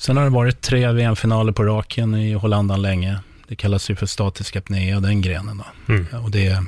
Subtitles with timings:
[0.00, 3.18] Sen har det varit tre VM-finaler på raken i Hollandan länge.
[3.48, 5.92] Det kallas ju för statisk apnea, den grenen då.
[5.92, 6.24] Mm.
[6.24, 6.62] Och det,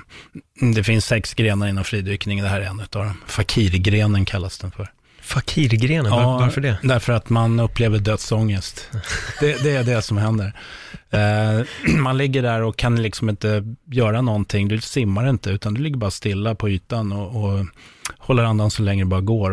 [0.75, 3.15] det finns sex grenar inom fridykning, det här är en av dem.
[3.27, 4.93] Fakirgrenen kallas den för.
[5.23, 6.79] Fakirgrenen, var, varför det?
[6.83, 8.91] Därför att man upplever dödsångest.
[9.41, 10.53] det, det är det som händer.
[11.11, 14.69] Eh, man ligger där och kan liksom inte göra någonting.
[14.69, 17.67] Du simmar inte, utan du ligger bara stilla på ytan och, och
[18.19, 19.53] håller andan så länge det bara går.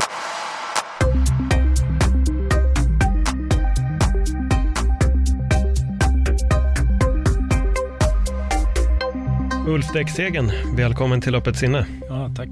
[9.68, 11.86] Ulf Däcksegen, välkommen till Öppet sinne.
[12.10, 12.50] Ja, tack.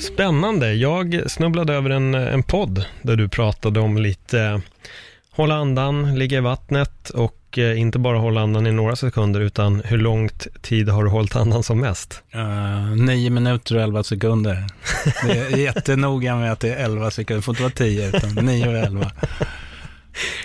[0.00, 0.74] Spännande.
[0.74, 4.60] Jag snubblade över en, en podd där du pratade om lite
[5.30, 9.82] hålla andan, ligga i vattnet och eh, inte bara hålla andan i några sekunder utan
[9.84, 12.22] hur långt tid har du hållit andan som mest?
[12.34, 14.66] Uh, nio minuter och elva sekunder.
[15.26, 17.36] Det är jättenoga med att det är elva sekunder.
[17.36, 19.10] Det får inte vara tio, utan nio och elva.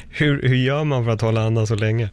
[0.09, 2.09] Hur, hur gör man för att hålla andan så länge?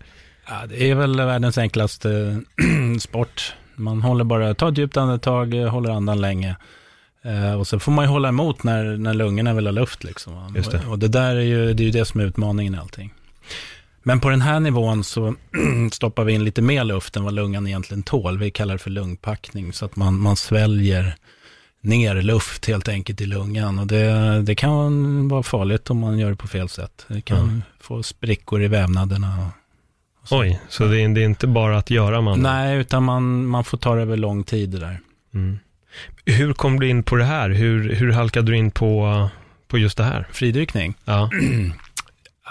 [0.49, 2.41] Ja, det är väl världens enklaste
[3.01, 3.55] sport.
[3.79, 6.57] Man håller bara, tar ett djupt andetag, håller andan länge.
[7.25, 10.05] Eh, och så får man ju hålla emot när, när lungorna vill ha luft.
[10.05, 10.55] Liksom.
[10.57, 10.79] Just det.
[10.87, 13.15] Och, och det där är ju det, är ju det som är utmaningen i allting.
[14.03, 15.35] Men på den här nivån så
[15.93, 18.39] stoppar vi in lite mer luft än vad lungan egentligen tål.
[18.39, 21.15] Vi kallar det för lungpackning, så att man, man sväljer
[21.81, 23.79] ner luft helt enkelt i lungan.
[23.79, 27.05] Och det, det kan vara farligt om man gör det på fel sätt.
[27.09, 27.63] Det kan Mm.
[27.81, 29.53] få sprickor i vävnaderna.
[30.31, 32.41] Oj, så det är, det är inte bara att göra man?
[32.41, 35.01] Nej, utan man, man får ta det över lång tid det där.
[35.35, 35.59] Mm.
[36.25, 37.51] Hur kom du in på det här?
[37.51, 39.29] Hur, hur halkade du in på,
[39.69, 40.29] på just det här?
[40.33, 40.95] Fridykning.
[41.05, 41.31] Ja,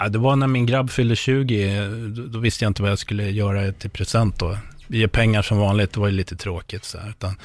[0.00, 2.98] Ja, det var när min grabb fyllde 20, då, då visste jag inte vad jag
[2.98, 4.58] skulle göra till present då.
[4.86, 7.36] Ge pengar som vanligt, det var ju lite tråkigt så här, utan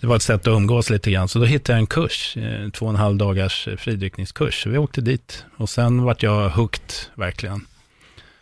[0.00, 1.28] det var ett sätt att umgås lite grann.
[1.28, 4.62] Så då hittade jag en kurs, eh, två och en halv dagars eh, fridykningskurs.
[4.62, 7.66] Så vi åkte dit och sen vart jag hooked, verkligen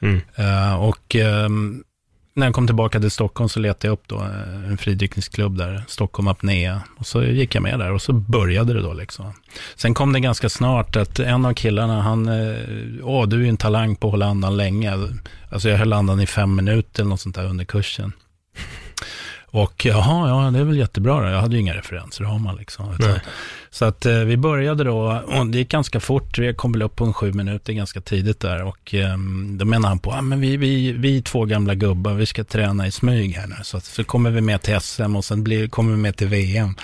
[0.03, 0.21] mm.
[0.37, 1.85] Eh, och ehm,
[2.35, 5.85] när jag kom tillbaka till Stockholm så letade jag upp då eh, en fridykningsklubb där,
[5.89, 6.83] Stockholm Apnea.
[6.99, 9.33] Och så gick jag med där och så började det då liksom.
[9.77, 12.57] Sen kom det ganska snart att en av killarna, han, eh,
[13.03, 14.99] åh du är ju en talang på att hålla andan länge.
[15.51, 18.13] Alltså jag höll andan i fem minuter eller något sånt där under kursen.
[19.55, 21.29] Och jaha, ja det är väl jättebra då.
[21.29, 22.97] Jag hade ju inga referenser, har man liksom.
[22.99, 23.21] Nej.
[23.71, 26.97] Så att eh, vi började då, och det gick ganska fort, vi kom väl upp
[26.97, 28.63] på en sju minuter ganska tidigt där.
[28.63, 29.17] Och eh,
[29.51, 32.87] då menar han på, ah, men vi, vi, vi två gamla gubbar, vi ska träna
[32.87, 33.55] i smyg här nu.
[33.63, 36.29] Så, att, så kommer vi med till SM och sen blir, kommer vi med till
[36.29, 36.75] VM.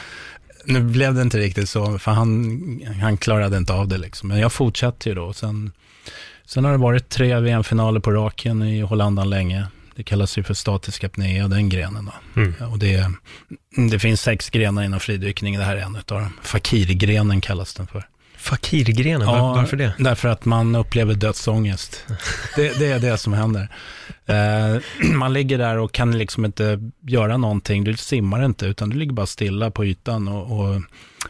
[0.64, 2.60] Nu blev det inte riktigt så, för han,
[3.00, 4.28] han klarade inte av det liksom.
[4.28, 5.32] Men jag fortsatte ju då.
[5.32, 5.72] Sen,
[6.46, 9.66] sen har det varit tre VM-finaler på raken i Hollandan länge.
[9.98, 12.40] Det kallas ju för statisk apnea, den grenen då.
[12.40, 12.72] Mm.
[12.72, 13.10] Och det,
[13.90, 16.32] det finns sex grenar inom fridykning, det här är en av dem.
[16.42, 18.08] Fakirgrenen kallas den för.
[18.36, 19.94] Fakirgrenen, var, varför det?
[19.98, 22.04] Därför att man upplever dödsångest.
[22.56, 23.68] Det, det är det som händer.
[24.26, 24.80] Eh,
[25.14, 27.84] man ligger där och kan liksom inte göra någonting.
[27.84, 30.82] Du simmar inte, utan du ligger bara stilla på ytan och, och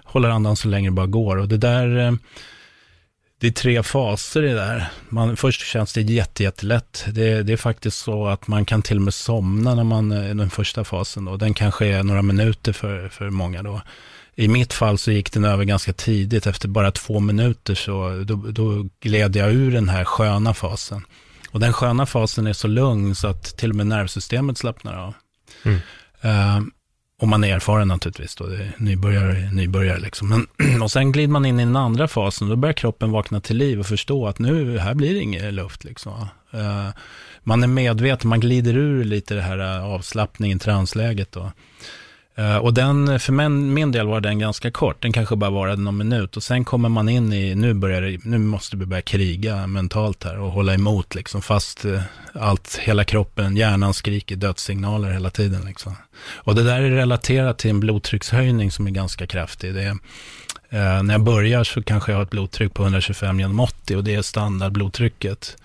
[0.05, 1.37] håller andan så länge det bara går.
[1.37, 2.13] Och det där, eh,
[3.41, 4.89] det är tre faser i det där.
[5.09, 7.05] Man, först känns det jätte, jättelätt.
[7.09, 10.35] Det, det är faktiskt så att man kan till och med somna när man, i
[10.35, 11.37] den första fasen då.
[11.37, 13.83] Den kanske är några minuter för, för många då.
[14.35, 18.37] I mitt fall så gick den över ganska tidigt, efter bara två minuter så då,
[18.37, 21.03] då gled jag ur den här sköna fasen.
[21.51, 25.15] Och den sköna fasen är så lugn så att till och med nervsystemet slappnar av.
[25.63, 25.79] Mm.
[26.21, 26.61] Eh,
[27.21, 30.29] och man är erfaren naturligtvis då, det är nybörjare, nybörjare liksom.
[30.29, 33.57] Men, och sen glider man in i den andra fasen, då börjar kroppen vakna till
[33.57, 36.13] liv och förstå att nu, här blir det ingen luft liksom.
[36.55, 36.89] Uh,
[37.43, 41.53] man är medveten, man glider ur lite det här eh, avslappningen, transläget då.
[42.39, 45.83] Eh, och den, för min, min del var den ganska kort, den kanske bara varade
[45.83, 46.37] någon minut.
[46.37, 50.25] Och sen kommer man in i, nu, börjar det, nu måste vi börja kriga mentalt
[50.25, 51.43] här och hålla emot liksom.
[51.43, 52.01] Fast eh,
[52.33, 55.97] allt, hela kroppen, hjärnan skriker dödssignaler hela tiden liksom.
[56.35, 59.75] Och det där är relaterat till en blodtryckshöjning som är ganska kraftig.
[59.75, 59.91] Det är,
[60.69, 64.05] eh, när jag börjar så kanske jag har ett blodtryck på 125 genom 80 och
[64.05, 65.57] det är standardblodtrycket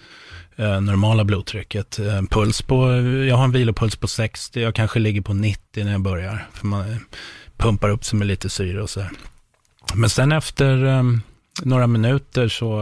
[0.56, 2.00] Eh, normala blodtrycket.
[2.00, 2.92] Eh, puls på,
[3.30, 6.48] jag har en vilopuls på 60, jag kanske ligger på 90 när jag börjar.
[6.54, 6.98] För man eh,
[7.58, 9.12] pumpar upp sig med lite syre och så här.
[9.94, 11.22] Men sen efter, ehm,
[11.62, 12.80] några minuter så,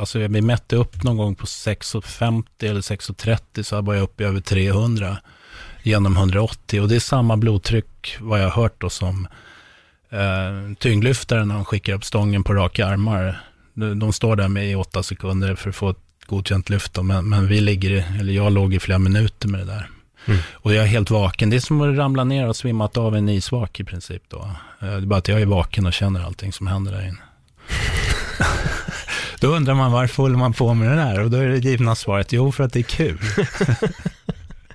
[0.00, 4.26] alltså vi mätte upp någon gång på 6.50 eller 6.30 så var jag uppe i
[4.26, 5.16] över 300
[5.82, 9.28] genom 180 och det är samma blodtryck vad jag har hört då som
[10.10, 13.40] eh, tyngdlyftaren när de skickar upp stången på raka armar.
[13.74, 17.02] De, de står där med i åtta sekunder för att få ett godkänt lyft då,
[17.02, 19.90] men, men vi ligger, eller jag låg i flera minuter med det där.
[20.26, 20.40] Mm.
[20.52, 21.50] Och jag är helt vaken.
[21.50, 24.50] Det är som att ramla ner och svimmat av en isvak i princip då.
[24.80, 27.18] Eh, det är bara att jag är vaken och känner allting som händer där inne.
[29.40, 31.20] då undrar man varför håller man på med det där?
[31.20, 33.18] Och då är det givna svaret, jo för att det är kul.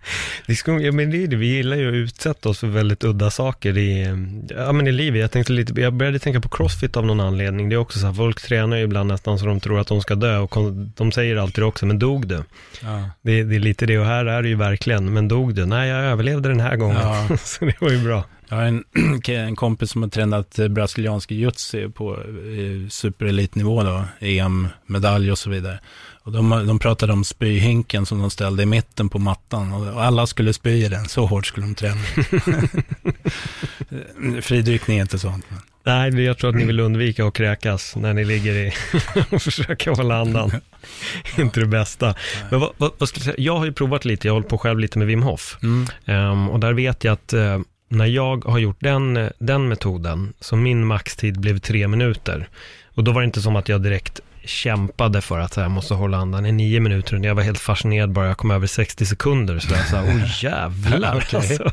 [0.47, 3.03] Det ska, ja, men det är det, vi gillar ju att utsätta oss för väldigt
[3.03, 4.03] udda saker i,
[4.49, 5.21] ja, men i livet.
[5.21, 7.69] Jag, tänkte lite, jag började tänka på crossfit av någon anledning.
[7.69, 10.01] Det är också så här, folk tränar ju ibland nästan så de tror att de
[10.01, 10.55] ska dö och
[10.95, 12.43] de säger alltid också, men dog du?
[12.81, 13.09] Ja.
[13.21, 15.65] Det, det, är lite det, och här är det ju verkligen, men dog du?
[15.65, 17.37] Nej, jag överlevde den här gången, ja.
[17.43, 18.25] så det var ju bra.
[18.51, 18.83] Jag har en,
[19.27, 21.51] en kompis som har tränat brasiliansk jiu
[21.93, 22.19] på
[22.89, 25.79] superelitnivå då, EM-medalj och så vidare.
[26.23, 29.73] Och de, de pratade om spyhinken som de ställde i mitten på mattan.
[29.73, 32.01] Och alla skulle spy i den, så hårt skulle de träna.
[34.41, 35.45] Fridykning är inte sånt.
[35.49, 35.59] Men.
[35.83, 38.73] Nej, jag tror att ni vill undvika att kräkas när ni ligger i
[39.31, 40.51] och försöker hålla andan.
[41.37, 42.15] inte det bästa.
[42.49, 43.39] Men vad, vad, vad, jag?
[43.39, 45.57] Jag har ju provat lite, jag har hållit på själv lite med Wim Hof.
[45.63, 45.87] Mm.
[46.05, 47.59] Um, och där vet jag att uh,
[47.91, 52.49] när jag har gjort den, den metoden, så min maxtid blev tre minuter.
[52.95, 56.17] Och då var det inte som att jag direkt kämpade för att jag måste hålla
[56.17, 57.19] andan i nio minuter.
[57.23, 59.59] Jag var helt fascinerad bara jag kom över 60 sekunder.
[59.59, 61.27] Så jag sa, oh jävlar.
[61.35, 61.71] alltså.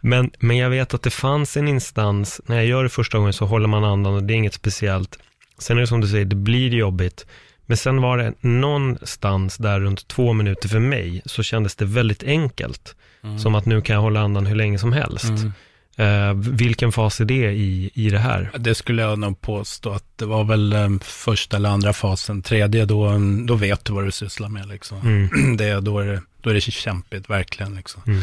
[0.00, 3.32] men, men jag vet att det fanns en instans, när jag gör det första gången
[3.32, 5.18] så håller man andan och det är inget speciellt.
[5.58, 7.26] Sen är det som du säger, det blir jobbigt.
[7.66, 12.22] Men sen var det någonstans där runt två minuter för mig, så kändes det väldigt
[12.22, 12.96] enkelt.
[13.24, 13.38] Mm.
[13.38, 15.28] Som att nu kan jag hålla andan hur länge som helst.
[15.28, 15.52] Mm.
[15.96, 18.50] Eh, vilken fas är det i, i det här?
[18.58, 22.42] Det skulle jag nog påstå att det var väl eh, första eller andra fasen.
[22.42, 24.68] Tredje, då, då vet du vad du sysslar med.
[24.68, 24.98] Liksom.
[25.00, 25.56] Mm.
[25.56, 27.74] Det, då, är det, då är det kämpigt, verkligen.
[27.74, 28.02] Liksom.
[28.06, 28.22] Mm.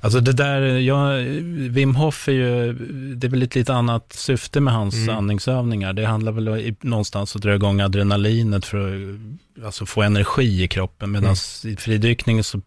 [0.00, 1.12] Alltså det där, ja,
[1.70, 2.72] Wim Hof är ju,
[3.14, 5.16] det är väl ett lite annat syfte med hans mm.
[5.16, 5.92] andningsövningar.
[5.92, 9.14] Det handlar väl i, någonstans att dra igång adrenalinet för
[9.58, 11.10] att alltså, få energi i kroppen.
[11.12, 11.74] Medan mm.
[11.74, 12.60] i fridykning så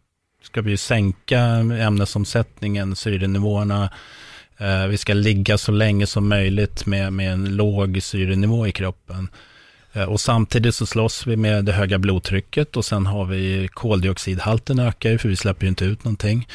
[0.47, 3.89] ska vi sänka ämnesomsättningen, syrenivåerna,
[4.57, 9.29] Eh, vi ska ligga så länge som möjligt med, med en låg syrenivå i kroppen.
[9.93, 14.79] Eh, och samtidigt så slåss vi med det höga blodtrycket och sen har vi koldioxidhalten
[14.79, 16.47] ökar för vi släpper ju inte ut någonting.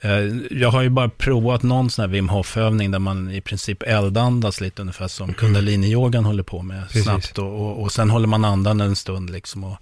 [0.00, 0.10] Eh,
[0.50, 4.60] jag har ju bara provat någon sån här Wim Hof-övning där man i princip eldandas
[4.60, 5.34] lite ungefär som mm.
[5.34, 7.02] kundalini-yogan håller på med Precis.
[7.02, 7.38] snabbt.
[7.38, 9.64] Och, och, och, sen håller man andan en stund liksom.
[9.64, 9.76] Och,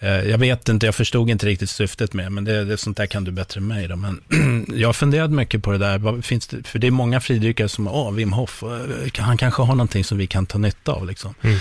[0.00, 3.24] jag vet inte, jag förstod inte riktigt syftet med men det, det, sånt där kan
[3.24, 3.88] du bättre än mig.
[3.88, 3.96] Då.
[3.96, 4.20] Men
[4.74, 7.88] jag har funderat mycket på det där, finns det, för det är många fridykare som,
[7.88, 11.06] åh, Wim Hof, eh, han kanske har någonting som vi kan ta nytta av.
[11.06, 11.34] Liksom.
[11.42, 11.58] Mm.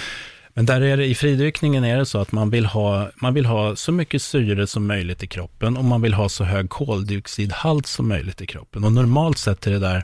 [0.54, 3.46] Men där är det, i fridykningen är det så att man vill, ha, man vill
[3.46, 7.88] ha så mycket syre som möjligt i kroppen och man vill ha så hög koldioxidhalt
[7.88, 8.84] som möjligt i kroppen.
[8.84, 10.04] Och normalt sett är det där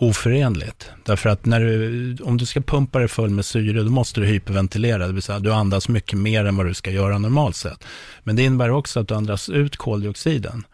[0.00, 0.90] oförenligt.
[1.04, 4.26] Därför att när du, om du ska pumpa dig full med syre, då måste du
[4.26, 7.84] hyperventilera, det vill säga du andas mycket mer än vad du ska göra normalt sett.
[8.22, 10.64] Men det innebär också att du andas ut koldioxiden.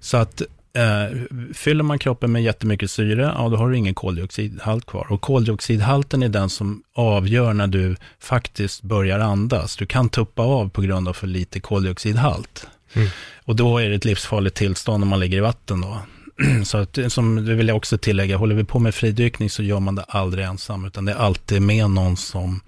[0.00, 0.42] Så att
[0.72, 1.18] eh,
[1.54, 5.06] fyller man kroppen med jättemycket syre, ja då har du ingen koldioxidhalt kvar.
[5.12, 9.76] Och koldioxidhalten är den som avgör när du faktiskt börjar andas.
[9.76, 12.66] Du kan tuppa av på grund av för lite koldioxidhalt.
[12.92, 13.08] Mm.
[13.44, 15.98] Och då är det ett livsfarligt tillstånd om man ligger i vatten då.
[16.64, 19.80] Så att, som det vill jag också tillägga, håller vi på med fridykning så gör
[19.80, 22.60] man det aldrig ensam, utan det är alltid med någon som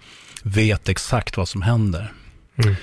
[0.42, 2.12] vet exakt vad som händer.
[2.56, 2.74] Mm.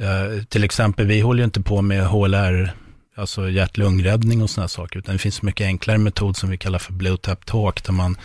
[0.00, 2.72] Uh, till exempel, vi håller ju inte på med HLR,
[3.16, 6.92] alltså hjärt-lungräddning och sådana saker, utan det finns mycket enklare metod som vi kallar för
[6.92, 8.16] blue tap talk, där man,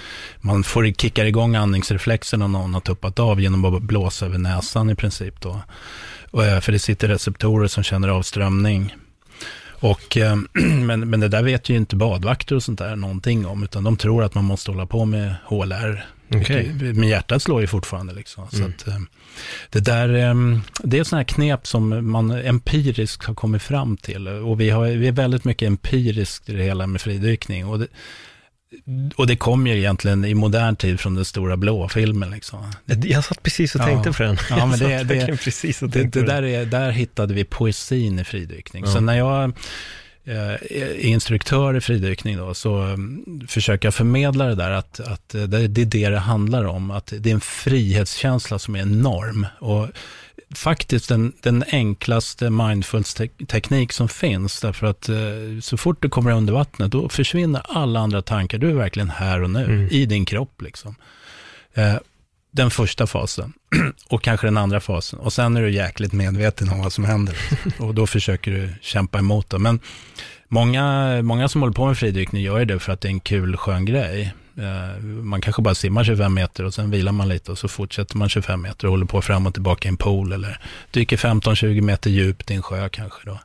[0.42, 4.90] man får kicka igång andningsreflexen om någon har tuppat av genom att blåsa över näsan
[4.90, 5.62] i princip då.
[6.32, 8.96] Och, uh, för det sitter receptorer som känner av strömning.
[9.80, 13.64] Och, eh, men, men det där vet ju inte badvakter och sånt där någonting om,
[13.64, 16.06] utan de tror att man måste hålla på med HLR.
[16.30, 16.94] Okay.
[16.94, 18.14] Men hjärtat slår ju fortfarande.
[18.14, 18.48] Liksom.
[18.50, 18.74] Så mm.
[18.78, 19.00] att, eh,
[19.70, 24.28] det, där, eh, det är sådana här knep som man empiriskt har kommit fram till.
[24.28, 27.66] Och vi, har, vi är väldigt mycket empiriskt i det hela med fridykning.
[27.66, 27.88] Och det,
[29.16, 32.32] och det kom ju egentligen i modern tid från den stora blå filmen.
[32.32, 32.72] Liksom.
[32.86, 34.14] Jag satt precis och tänkte ja.
[34.14, 34.38] på den.
[34.50, 38.24] Ja, men det, det, precis och det, det där, är, där hittade vi poesin i
[38.24, 38.84] fridykning.
[38.86, 38.92] Ja.
[38.92, 39.44] Så när jag
[40.26, 45.30] eh, är instruktör i fridykning då, så um, försöker jag förmedla det där att, att
[45.30, 46.92] det, det är det det handlar om.
[46.92, 49.48] Att det är en frihetskänsla som är enorm.
[49.60, 49.88] Och
[50.56, 54.62] faktiskt den, den enklaste mindfulness-teknik som finns.
[54.62, 55.16] Därför att eh,
[55.62, 58.58] så fort du kommer under vattnet, då försvinner alla andra tankar.
[58.58, 59.88] Du är verkligen här och nu, mm.
[59.92, 60.62] i din kropp.
[60.62, 60.96] Liksom.
[61.74, 61.96] Eh,
[62.52, 63.54] den första fasen
[64.10, 65.20] och kanske den andra fasen.
[65.20, 67.38] Och sen är du jäkligt medveten om vad som händer.
[67.80, 69.60] och då försöker du kämpa emot det.
[69.60, 69.80] Men
[70.48, 73.58] många, många som håller på med fridykning gör det för att det är en kul,
[73.58, 74.34] skön grej.
[74.58, 78.18] Eh, man kanske bara simmar 25 meter och sen vilar man lite och så fortsätter
[78.18, 80.60] man 25 meter och håller på fram och tillbaka i en pool eller
[80.92, 83.40] dyker 15-20 meter djupt i en sjö kanske då.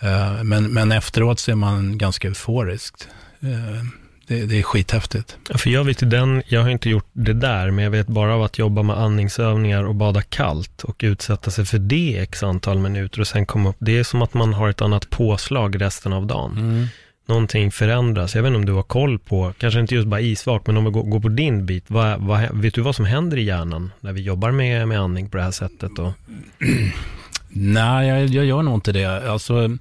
[0.00, 3.08] Eh, men, men efteråt så är man ganska euforiskt.
[3.40, 3.84] Eh,
[4.26, 5.36] det, det är skithäftigt.
[5.48, 8.06] Ja, för jag vet ju den, jag har inte gjort det där, men jag vet
[8.06, 12.42] bara av att jobba med andningsövningar och bada kallt och utsätta sig för det x
[12.42, 13.76] antal minuter och sen komma upp.
[13.78, 16.52] Det är som att man har ett annat påslag resten av dagen.
[16.58, 16.86] Mm.
[17.28, 18.34] Någonting förändras.
[18.34, 20.84] Jag vet inte om du har koll på, kanske inte just bara isvak, men om
[20.84, 21.84] vi går, går på din bit.
[21.88, 25.28] Vad, vad, vet du vad som händer i hjärnan när vi jobbar med, med andning
[25.28, 25.98] på det här sättet?
[25.98, 26.12] Och...
[27.48, 29.30] Nej, jag, jag gör nog inte det.
[29.30, 29.78] Alltså,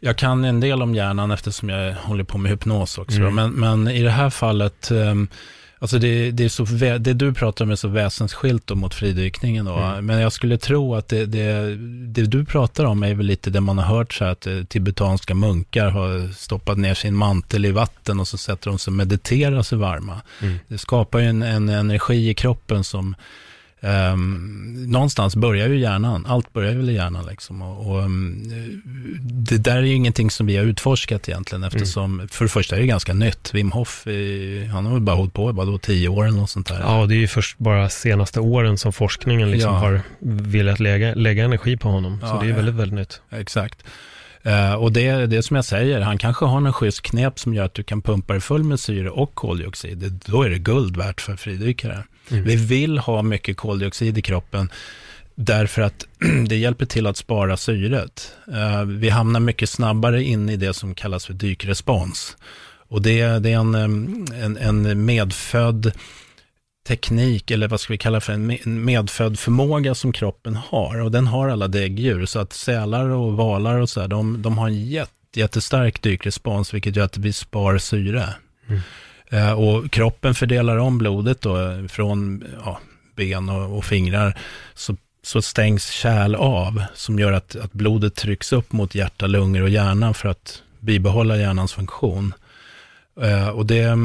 [0.00, 3.18] jag kan en del om hjärnan eftersom jag håller på med hypnos också.
[3.20, 3.34] Mm.
[3.34, 5.28] Men, men i det här fallet, um,
[5.78, 6.64] alltså det, det, är så,
[6.98, 9.64] det du pratar om är så väsensskilt mot fridykningen.
[9.64, 9.76] Då.
[9.76, 10.06] Mm.
[10.06, 13.60] Men jag skulle tro att det, det, det, du pratar om är väl lite det
[13.60, 17.70] man har hört så här, att eh, tibetanska munkar har stoppat ner sin mantel i
[17.70, 20.20] vatten och så sätter de sig och mediterar sig varma.
[20.42, 20.58] Mm.
[20.68, 23.14] Det skapar ju en, en energi i kroppen som
[23.80, 27.62] Um, någonstans börjar ju hjärnan, allt börjar väl i hjärnan liksom.
[27.62, 28.42] Och, och um,
[29.22, 32.28] det där är ju ingenting som vi har utforskat egentligen eftersom, mm.
[32.28, 33.54] för det första är det ganska nytt.
[33.54, 34.06] Wim Hof,
[34.72, 36.80] han har väl bara hållit på, vadå, tio år eller något sånt där.
[36.80, 39.78] Ja, det är ju först bara senaste åren som forskningen liksom ja.
[39.78, 42.20] har velat lägga, lägga energi på honom.
[42.20, 43.20] Så ja, det är väldigt, väldigt nytt.
[43.30, 43.84] Exakt.
[44.48, 47.54] Uh, och det är det som jag säger, han kanske har någon schysst knep som
[47.54, 49.98] gör att du kan pumpa dig full med syre och koldioxid.
[49.98, 52.04] Det, då är det guld värt för fridykare.
[52.30, 52.44] Mm.
[52.44, 54.70] Vi vill ha mycket koldioxid i kroppen
[55.34, 56.06] därför att
[56.48, 58.32] det hjälper till att spara syret.
[58.48, 62.36] Uh, vi hamnar mycket snabbare in i det som kallas för dykrespons.
[62.88, 63.74] Och det, det är en,
[64.34, 65.92] en, en medfödd
[66.88, 71.00] teknik, eller vad ska vi kalla för en medfödd förmåga som kroppen har.
[71.00, 74.58] Och den har alla däggdjur, så att sälar och valar och så här, de, de
[74.58, 78.34] har en jätte, jättestark dykrespons, vilket gör att vi spar syre.
[78.68, 78.80] Mm.
[79.30, 81.56] Eh, och kroppen fördelar om blodet då
[81.88, 82.80] från ja,
[83.16, 84.38] ben och, och, fingrar,
[84.74, 89.62] så, så stängs kärl av, som gör att, att blodet trycks upp mot hjärta, lungor
[89.62, 92.34] och hjärna för att bibehålla hjärnans funktion.
[93.22, 93.82] Uh, och det,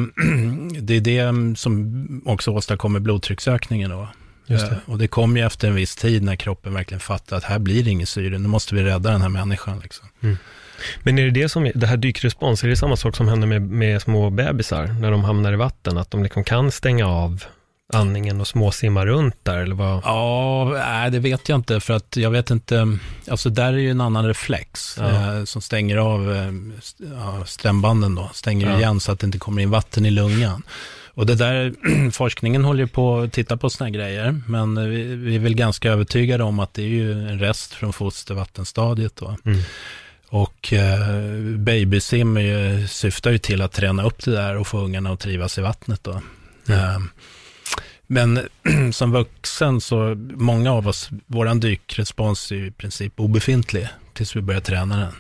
[0.82, 4.08] det är det som också åstadkommer blodtrycksökningen då.
[4.48, 4.54] Det.
[4.54, 7.60] Uh, och det kommer ju efter en viss tid när kroppen verkligen fattar att här
[7.60, 9.80] blir det ingen syre, nu måste vi rädda den här människan.
[9.84, 10.08] Liksom.
[10.22, 10.38] Mm.
[11.04, 13.62] Men är det det som, det här dykrespons, är det samma sak som händer med,
[13.62, 15.98] med små bebisar när de hamnar i vatten?
[15.98, 17.44] Att de liksom kan stänga av
[17.94, 20.02] andningen och småsimma runt där, eller vad?
[20.04, 22.98] Ja, nej, det vet jag inte, för att jag vet inte,
[23.28, 25.38] alltså där är ju en annan reflex ja.
[25.38, 28.78] eh, som stänger av eh, stämbanden då, stänger ja.
[28.78, 30.64] igen så att det inte kommer in vatten i lungan.
[31.16, 31.74] Och det där,
[32.12, 35.92] forskningen håller ju på att titta på sådana grejer, men vi, vi är väl ganska
[35.92, 39.38] övertygade om att det är ju en rest från fostervattenstadiet då.
[39.46, 39.60] Mm.
[40.30, 41.08] Och eh,
[41.58, 45.58] babysim ju, syftar ju till att träna upp det där och få ungarna att trivas
[45.58, 46.22] i vattnet då.
[46.68, 46.80] Mm.
[46.80, 47.00] Eh,
[48.14, 48.40] men
[48.94, 54.62] som vuxen så, många av oss, våran dykrespons är i princip obefintlig tills vi börjar
[54.62, 55.14] träna den.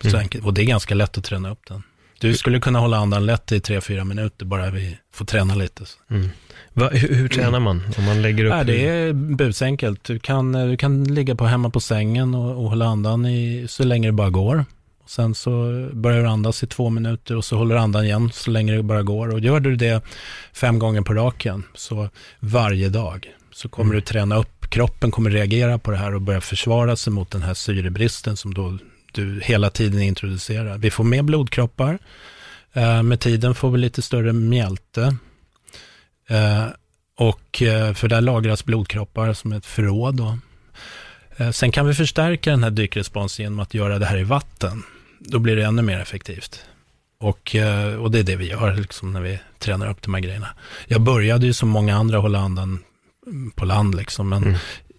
[0.00, 0.20] Så mm.
[0.20, 1.82] enkelt, och det är ganska lätt att träna upp den.
[2.20, 5.84] Du skulle kunna hålla andan lätt i tre fyra minuter bara vi får träna lite.
[6.10, 6.28] Mm.
[6.72, 7.82] Va, hur, hur, tränar man?
[7.98, 8.52] Om man lägger upp...
[8.52, 10.04] Ja, det är busenkelt.
[10.04, 13.84] Du kan, du kan ligga på hemma på sängen och, och hålla andan i, så
[13.84, 14.64] länge det bara går.
[15.06, 15.50] Sen så
[15.92, 18.82] börjar du andas i två minuter och så håller du andan igen så länge det
[18.82, 19.28] bara går.
[19.28, 20.04] Och gör du det
[20.52, 22.08] fem gånger på raken, så
[22.40, 23.96] varje dag, så kommer mm.
[23.96, 27.42] du träna upp, kroppen kommer reagera på det här och börja försvara sig mot den
[27.42, 28.78] här syrebristen som då
[29.12, 30.78] du hela tiden introducerar.
[30.78, 31.98] Vi får mer blodkroppar,
[32.72, 35.16] eh, med tiden får vi lite större mjälte.
[36.28, 36.66] Eh,
[37.18, 40.14] och eh, för där lagras blodkroppar som ett förråd.
[40.16, 40.38] Då.
[41.52, 44.82] Sen kan vi förstärka den här dykresponsen genom att göra det här i vatten
[45.18, 46.64] då blir det ännu mer effektivt.
[47.18, 50.20] Och, eh, och det är det vi gör liksom, när vi tränar upp de här
[50.20, 50.48] grejerna.
[50.86, 52.78] Jag började ju som många andra hålla andan
[53.54, 54.58] på land, liksom, men mm.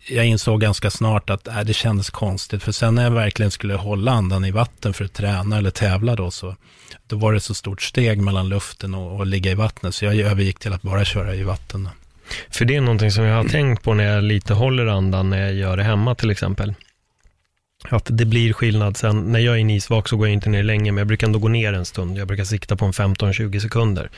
[0.09, 2.63] jag insåg ganska snart att äh, det kändes konstigt.
[2.63, 6.15] För sen när jag verkligen skulle hålla andan i vatten för att träna eller tävla
[6.15, 6.55] då, så
[7.07, 9.95] då var det så stort steg mellan luften och, och ligga i vattnet.
[9.95, 11.89] Så jag övergick till att bara köra i vatten.
[12.49, 15.39] För det är någonting som jag har tänkt på när jag lite håller andan när
[15.39, 16.73] jag gör det hemma till exempel
[17.89, 19.31] att det blir skillnad sen.
[19.31, 21.47] När jag är isvak så går jag inte ner länge, men jag brukar ändå gå
[21.47, 22.17] ner en stund.
[22.17, 24.09] Jag brukar sikta på en 15-20 sekunder.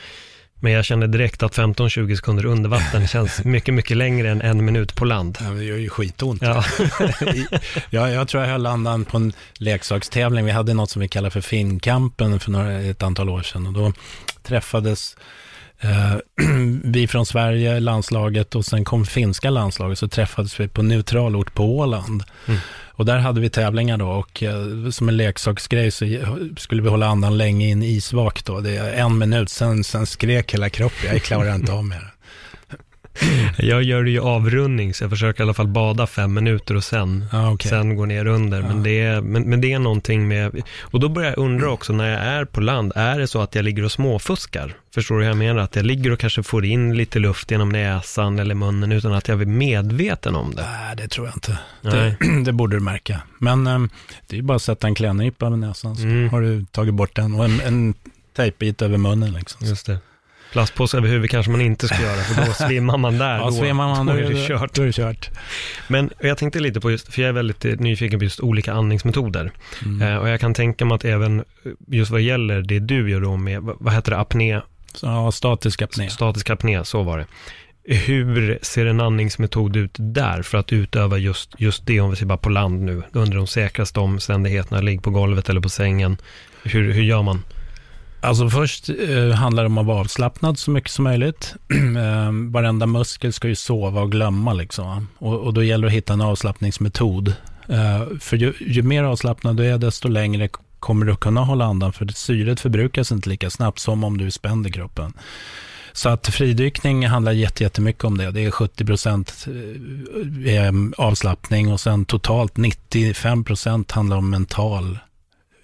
[0.62, 4.64] Men jag känner direkt att 15-20 sekunder under vatten känns mycket, mycket längre än en
[4.64, 5.38] minut på land.
[5.40, 6.42] Ja, det gör ju skitont.
[6.42, 6.64] Ja.
[7.90, 10.44] ja, jag tror jag höll andan på en leksakstävling.
[10.44, 13.66] Vi hade något som vi kallar för Finnkampen för några, ett antal år sedan.
[13.66, 13.92] Och då
[14.42, 15.16] träffades
[15.80, 16.16] Eh,
[16.84, 21.54] vi från Sverige, landslaget och sen kom finska landslaget så träffades vi på neutral ort
[21.54, 22.22] på Åland.
[22.46, 22.60] Mm.
[22.90, 26.04] Och där hade vi tävlingar då och eh, som en leksaksgrej så
[26.56, 28.60] skulle vi hålla andan länge i en isvak då.
[28.60, 32.12] Det är en minut, sen, sen skrek hela kroppen, jag klarar inte av mer.
[33.58, 37.24] Jag gör ju avrundning, så jag försöker i alla fall bada fem minuter och sen,
[37.32, 37.70] ah, okay.
[37.70, 38.62] sen gå ner under.
[38.62, 38.68] Ah.
[38.68, 41.92] Men, det är, men, men det är någonting med, och då börjar jag undra också
[41.92, 44.76] när jag är på land, är det så att jag ligger och småfuskar?
[44.94, 45.62] Förstår du hur jag menar?
[45.62, 49.28] Att jag ligger och kanske får in lite luft genom näsan eller munnen utan att
[49.28, 50.62] jag är medveten om det?
[50.62, 51.58] Nej, det tror jag inte.
[51.82, 53.22] Det, det, borde du märka.
[53.38, 53.90] Men um,
[54.26, 56.28] det är bara att sätta en klädnypa över näsan så mm.
[56.28, 57.94] har du tagit bort den och en, en
[58.36, 59.32] tejpbit över munnen.
[59.32, 59.66] Liksom.
[59.66, 59.98] Just det.
[60.52, 63.38] Plastpåse över huvudet kanske man inte ska göra, för då svimmar man där.
[63.38, 64.74] Ja, då, svimmar man då, är det kört.
[64.74, 65.30] Då är det kört.
[65.88, 68.72] Men jag tänkte lite på just, för jag är väldigt eh, nyfiken på just olika
[68.72, 69.52] andningsmetoder.
[69.84, 70.02] Mm.
[70.02, 71.44] Eh, och jag kan tänka mig att även
[71.86, 74.60] just vad gäller det du gör då med, vad heter det, apné?
[75.02, 76.10] Ja, statisk apné.
[76.10, 77.26] Statisk apné, så var det.
[77.84, 82.26] Hur ser en andningsmetod ut där för att utöva just, just det, om vi ser
[82.26, 86.16] bara på land nu, under de säkraste omständigheterna, ligg på golvet eller på sängen.
[86.62, 87.42] Hur, hur gör man?
[88.22, 91.54] Alltså först eh, handlar det om att vara avslappnad så mycket som möjligt.
[91.96, 95.08] eh, varenda muskel ska ju sova och glömma liksom.
[95.18, 97.34] Och, och då gäller det att hitta en avslappningsmetod.
[97.68, 100.48] Eh, för ju, ju, mer avslappnad du är, desto längre
[100.80, 101.92] kommer du kunna hålla andan.
[101.92, 105.12] För syret förbrukas inte lika snabbt som om du är spänd i kroppen.
[105.92, 108.30] Så att fridykning handlar jättemycket om det.
[108.30, 109.46] Det är 70 procent
[110.46, 114.98] eh, ehm, avslappning och sen totalt 95 procent handlar om mental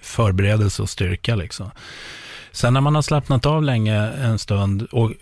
[0.00, 1.36] förberedelse och styrka.
[1.36, 1.70] Liksom.
[2.56, 5.12] Sen när man har slappnat av länge en stund och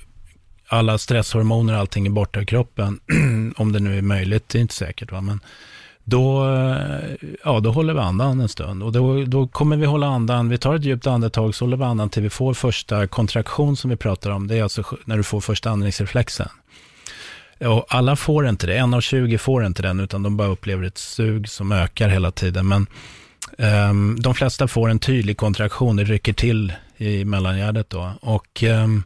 [0.69, 3.01] alla stresshormoner och allting är borta ur kroppen,
[3.57, 5.21] om det nu är möjligt, det är inte säkert, va?
[5.21, 5.41] men
[6.05, 8.83] då, eh, ja, då håller vi andan en stund.
[8.83, 11.85] Och då, då kommer vi hålla andan, vi tar ett djupt andetag, så håller vi
[11.85, 14.47] andan till vi får första kontraktion som vi pratar om.
[14.47, 16.49] Det är alltså när du får första andningsreflexen.
[17.61, 20.85] Och alla får inte det, en av 20 får inte den, utan de bara upplever
[20.85, 22.69] ett sug som ökar hela tiden.
[22.69, 22.87] Men
[23.91, 28.13] um, de flesta får en tydlig kontraktion, det rycker till i mellangärdet då.
[28.21, 29.03] Och ehm,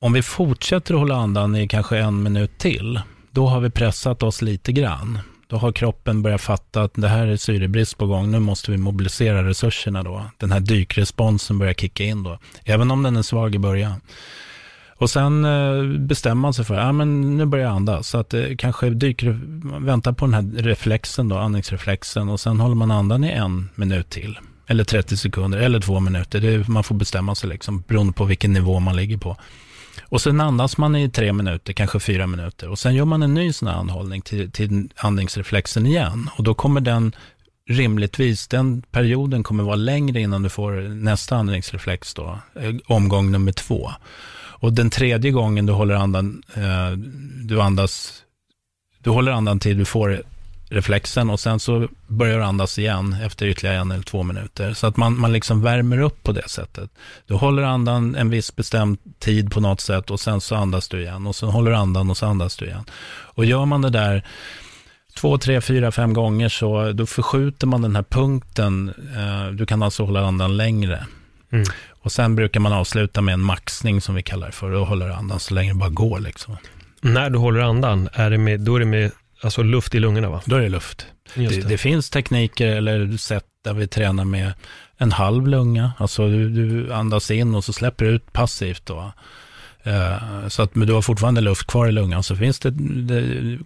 [0.00, 4.22] om vi fortsätter att hålla andan i kanske en minut till, då har vi pressat
[4.22, 5.18] oss lite grann.
[5.46, 8.76] Då har kroppen börjat fatta att det här är syrebrist på gång, nu måste vi
[8.76, 10.24] mobilisera resurserna då.
[10.38, 14.00] Den här dykresponsen börjar kicka in då, även om den är svag i början.
[14.96, 18.08] Och sen eh, bestämmer man sig för, ja men nu börjar jag andas.
[18.08, 19.40] Så att det kanske dyker,
[19.80, 22.28] väntar på den här reflexen då, andningsreflexen.
[22.28, 24.38] Och sen håller man andan i en minut till.
[24.66, 26.40] Eller 30 sekunder, eller två minuter.
[26.40, 29.36] Det, man får bestämma sig liksom, beroende på vilken nivå man ligger på.
[30.02, 32.68] Och sen andas man i tre minuter, kanske fyra minuter.
[32.68, 36.30] Och sen gör man en ny sån här anhållning till, till andningsreflexen igen.
[36.36, 37.12] Och då kommer den
[37.68, 43.52] rimligtvis, den perioden kommer vara längre innan du får nästa andningsreflex då, eh, omgång nummer
[43.52, 43.90] två.
[44.64, 46.90] Och den tredje gången du håller andan, eh,
[47.44, 48.22] du andas,
[48.98, 50.22] du håller andan till du får
[50.74, 54.74] reflexen och sen så börjar du andas igen efter ytterligare en eller två minuter.
[54.74, 56.90] Så att man, man liksom värmer upp på det sättet.
[57.26, 61.00] Du håller andan en viss bestämd tid på något sätt och sen så andas du
[61.00, 62.84] igen och sen håller du andan och så andas du igen.
[63.34, 64.24] Och gör man det där
[65.16, 68.94] två, tre, fyra, fem gånger så då förskjuter man den här punkten.
[69.16, 71.06] Eh, du kan alltså hålla andan längre.
[71.52, 71.64] Mm.
[71.90, 74.72] Och sen brukar man avsluta med en maxning som vi kallar det för.
[74.72, 76.56] Då håller andan så länge det bara går liksom.
[77.00, 79.10] När du håller andan, är det med, då är det med
[79.44, 80.42] alltså luft i lungorna va?
[80.44, 81.06] Då är det luft.
[81.34, 81.46] Det.
[81.46, 81.78] Det, det.
[81.78, 84.52] finns tekniker eller sätt där vi tränar med
[84.96, 85.92] en halv lunga.
[85.98, 89.12] Alltså du, du andas in och så släpper du ut passivt då.
[89.86, 92.22] Uh, så att du har fortfarande luft kvar i lungan.
[92.22, 93.58] Så finns det, det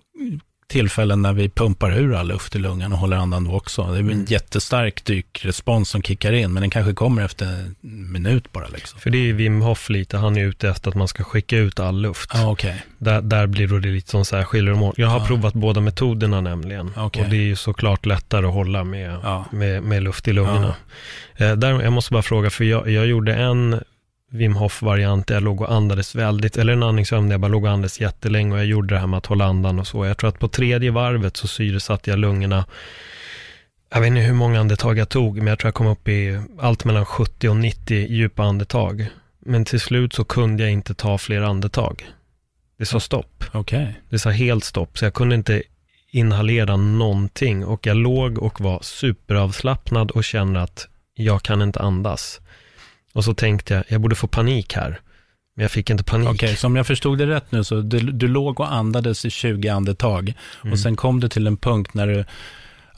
[0.69, 3.83] tillfällen när vi pumpar ur all luft i lungan och håller andan då också.
[3.83, 4.25] Det är en mm.
[4.29, 7.77] jättestark dykrespons som kickar in, men den kanske kommer efter en
[8.13, 8.69] minut bara.
[8.69, 9.01] Liksom.
[9.01, 11.81] För det är Wim Hof lite, han är ute efter att man ska skicka ut
[11.81, 12.31] all luft.
[12.35, 12.75] Ah, okay.
[12.99, 15.27] där, där blir det lite som så här skiljer Jag har ah.
[15.27, 16.89] provat båda metoderna nämligen.
[16.89, 17.23] Okay.
[17.23, 19.45] Och det är ju såklart lättare att hålla med, ah.
[19.51, 20.75] med, med, luft i lungorna.
[21.37, 23.81] Eh, där, jag måste bara fråga, för jag, jag gjorde en
[24.31, 27.71] Wim Hof-variant jag låg och andades väldigt, eller en andningsövning där jag bara låg och
[27.71, 30.07] andades jättelänge och jag gjorde det här med att hålla andan och så.
[30.07, 32.65] Jag tror att på tredje varvet så syresatte jag lungorna.
[33.91, 36.41] Jag vet inte hur många andetag jag tog, men jag tror jag kom upp i
[36.59, 39.07] allt mellan 70 och 90 djupa andetag.
[39.39, 42.07] Men till slut så kunde jag inte ta fler andetag.
[42.79, 43.45] Det sa stopp.
[43.55, 43.87] Okay.
[44.09, 45.63] Det sa helt stopp, så jag kunde inte
[46.11, 52.41] inhalera någonting och jag låg och var superavslappnad och kände att jag kan inte andas.
[53.19, 55.01] Och så tänkte jag, jag borde få panik här.
[55.57, 56.29] Men jag fick inte panik.
[56.29, 59.25] Okej, okay, så om jag förstod det rätt nu, så du, du låg och andades
[59.25, 60.35] i 20 andetag.
[60.63, 60.73] Mm.
[60.73, 62.25] Och sen kom du till en punkt när du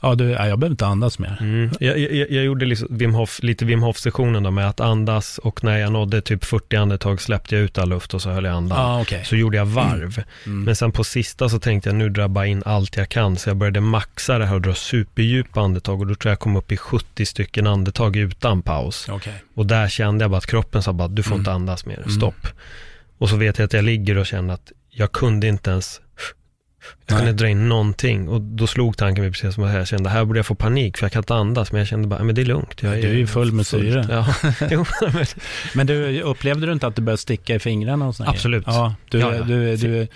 [0.03, 1.37] Ja, du, ja, jag behöver inte andas mer.
[1.41, 1.69] Mm.
[1.79, 5.63] Jag, jag, jag gjorde liksom Wim Hof, lite Wim Hof-sessionen då med att andas och
[5.63, 8.53] när jag nådde typ 40 andetag släppte jag ut all luft och så höll jag
[8.53, 8.77] andan.
[8.79, 9.25] Ja, okej.
[9.25, 10.23] Så gjorde jag varv.
[10.45, 10.63] Mm.
[10.63, 13.37] Men sen på sista så tänkte jag nu drabba in allt jag kan.
[13.37, 16.39] Så jag började maxa det här och dra superdjupa andetag och då tror jag jag
[16.39, 19.07] kom upp i 70 stycken andetag utan paus.
[19.09, 19.33] Okej.
[19.55, 21.41] Och där kände jag bara att kroppen sa bara, du får Mm.
[21.41, 22.09] inte andas mer, Mm.
[22.09, 22.47] stopp.
[23.17, 26.01] Och så vet jag att jag ligger och känner att jag kunde inte ens,
[27.07, 28.29] jag kunde dra in någonting.
[28.29, 31.05] Och då slog tanken mig precis som jag kände, här borde jag få panik för
[31.05, 31.71] jag kan inte andas.
[31.71, 32.83] Men jag kände bara, men det är lugnt.
[32.83, 34.05] Jag Du är ju full med syre.
[34.09, 34.35] Ja,
[35.73, 38.15] men, du, upplevde du inte att det började sticka i fingrarna och?
[38.19, 38.63] Absolut.
[38.67, 39.43] Ja, du, Ja, ja.
[39.43, 40.07] Du, du,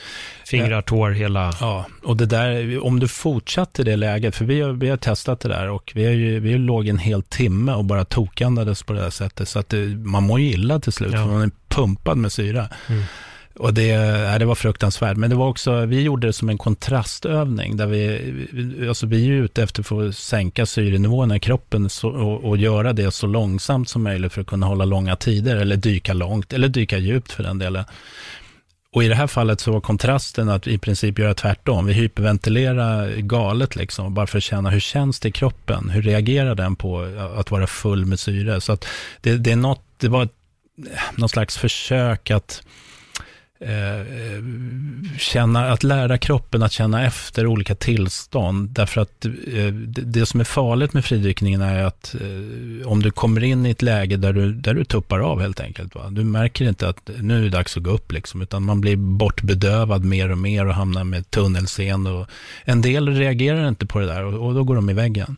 [0.45, 1.53] fingrar, tår, hela...
[1.59, 4.97] ja, och det där, om du fortsatte i det läget, för vi har, vi har
[4.97, 8.83] testat det där och vi, har ju, vi låg en hel timme och bara tokandades
[8.83, 9.49] på det där sättet.
[9.49, 12.69] Så att det, man mår ju illa till slut, för man är pumpad med syra.
[12.87, 13.03] Mm.
[13.59, 15.17] Och det, ja, det var fruktansvärt.
[15.17, 17.77] Men det var också, vi gjorde det som en kontrastövning.
[17.77, 22.43] Där vi, alltså vi är ute efter att få sänka syrenivåerna i kroppen så, och,
[22.43, 25.55] och göra det så långsamt som möjligt för att kunna hålla långa tider.
[25.55, 27.85] Eller dyka långt, eller dyka djupt för den delen.
[28.95, 31.85] Och i det här fallet så var kontrasten att i princip göra tvärtom.
[31.85, 35.89] Vi hyperventilerar galet liksom, bara för att känna hur känns det i kroppen?
[35.89, 37.01] Hur reagerar den på
[37.37, 38.61] att vara full med syre?
[38.61, 38.85] Så att
[39.21, 40.29] det, det är något, det var
[41.15, 42.61] någon slags försök att
[43.65, 44.43] Eh,
[45.17, 48.69] känna, att lära kroppen att känna efter olika tillstånd.
[48.69, 53.43] Därför att eh, det, som är farligt med fridykningen är att eh, om du kommer
[53.43, 55.95] in i ett läge där du, där du tuppar av helt enkelt.
[55.95, 56.09] Va?
[56.09, 58.95] Du märker inte att nu är det dags att gå upp liksom, utan man blir
[58.95, 62.11] bortbedövad mer och mer och hamnar med tunnelseende.
[62.11, 62.27] Och
[62.63, 65.37] en del reagerar inte på det där och, och då går de i väggen.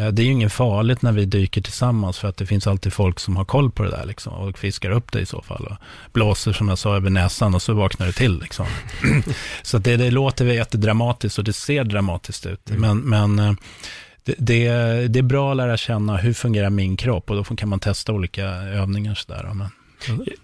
[0.00, 2.92] Eh, Det är ju inget farligt när vi dyker tillsammans för att det finns alltid
[2.92, 5.66] folk som har koll på det där liksom, och fiskar upp det i så fall.
[5.66, 5.76] Och
[6.12, 8.40] blåser som jag sa över näsan och så vaknar det till.
[8.40, 8.66] Liksom.
[9.62, 12.60] så det, det låter jättedramatiskt och det ser dramatiskt ut.
[12.64, 13.52] Men, men eh,
[14.24, 14.68] det, det,
[15.08, 18.12] det är bra att lära känna hur fungerar min kropp och då kan man testa
[18.12, 19.14] olika övningar.
[19.14, 19.68] Sådär, men,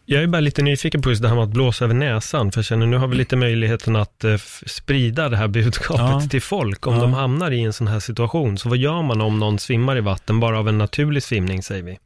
[0.07, 2.59] Jag är bara lite nyfiken på just det här med att blåsa över näsan, för
[2.59, 6.29] jag känner nu har vi lite möjligheten att eh, sprida det här budskapet Ja.
[6.31, 7.01] till folk om Ja.
[7.01, 8.59] de hamnar i en sån här situation.
[8.59, 11.83] Så vad gör man om någon svimmar i vatten, bara av en naturlig svimning säger
[11.83, 11.99] vi?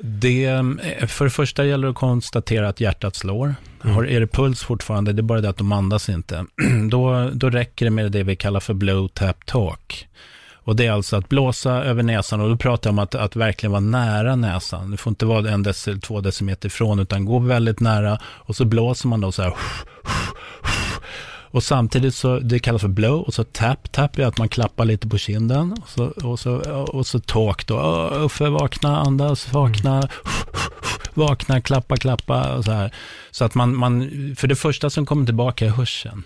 [0.00, 3.54] Det, eh, för det första gäller det att konstatera att hjärtat slår.
[3.84, 3.94] Mm.
[3.96, 6.44] Har, är det puls fortfarande, det är bara det att de andas inte.
[6.90, 10.06] då, då räcker det med det vi kallar för blow tap talk.
[10.68, 13.36] Och det är alltså att blåsa över näsan och då pratar jag om att, att
[13.36, 14.90] verkligen vara nära näsan.
[14.90, 18.64] Det får inte vara en deci, två decimeter ifrån utan gå väldigt nära och så
[18.64, 19.54] blåser man då så här.
[21.50, 24.84] Och samtidigt så, det kallas för blow och så tap, tap är att man klappar
[24.84, 25.72] lite på kinden.
[25.72, 26.56] Och så, och så,
[26.92, 30.08] och så talk då, Uffe vakna, andas, vakna,
[31.14, 32.94] vakna, klappa, klappa och så här.
[33.30, 36.22] Så att man, man, för det första som kommer tillbaka är hörseln.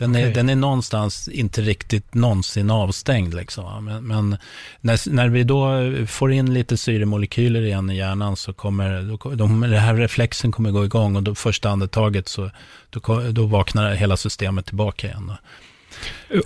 [0.00, 3.34] Den är, den är någonstans inte riktigt någonsin avstängd.
[3.34, 3.84] Liksom.
[3.84, 4.36] Men, men
[4.80, 5.70] när, när vi då
[6.06, 10.70] får in lite syremolekyler igen i hjärnan så kommer då, de, den här reflexen kommer
[10.70, 12.50] gå igång och då första andetaget så
[12.90, 15.32] då, då vaknar hela systemet tillbaka igen.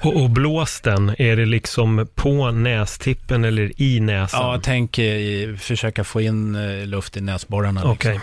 [0.03, 4.41] Och, och blås den, är det liksom på nästippen eller i näsan?
[4.41, 7.93] Ja, tänk eh, försöka få in eh, luft i näsborrarna.
[7.93, 8.21] Liksom.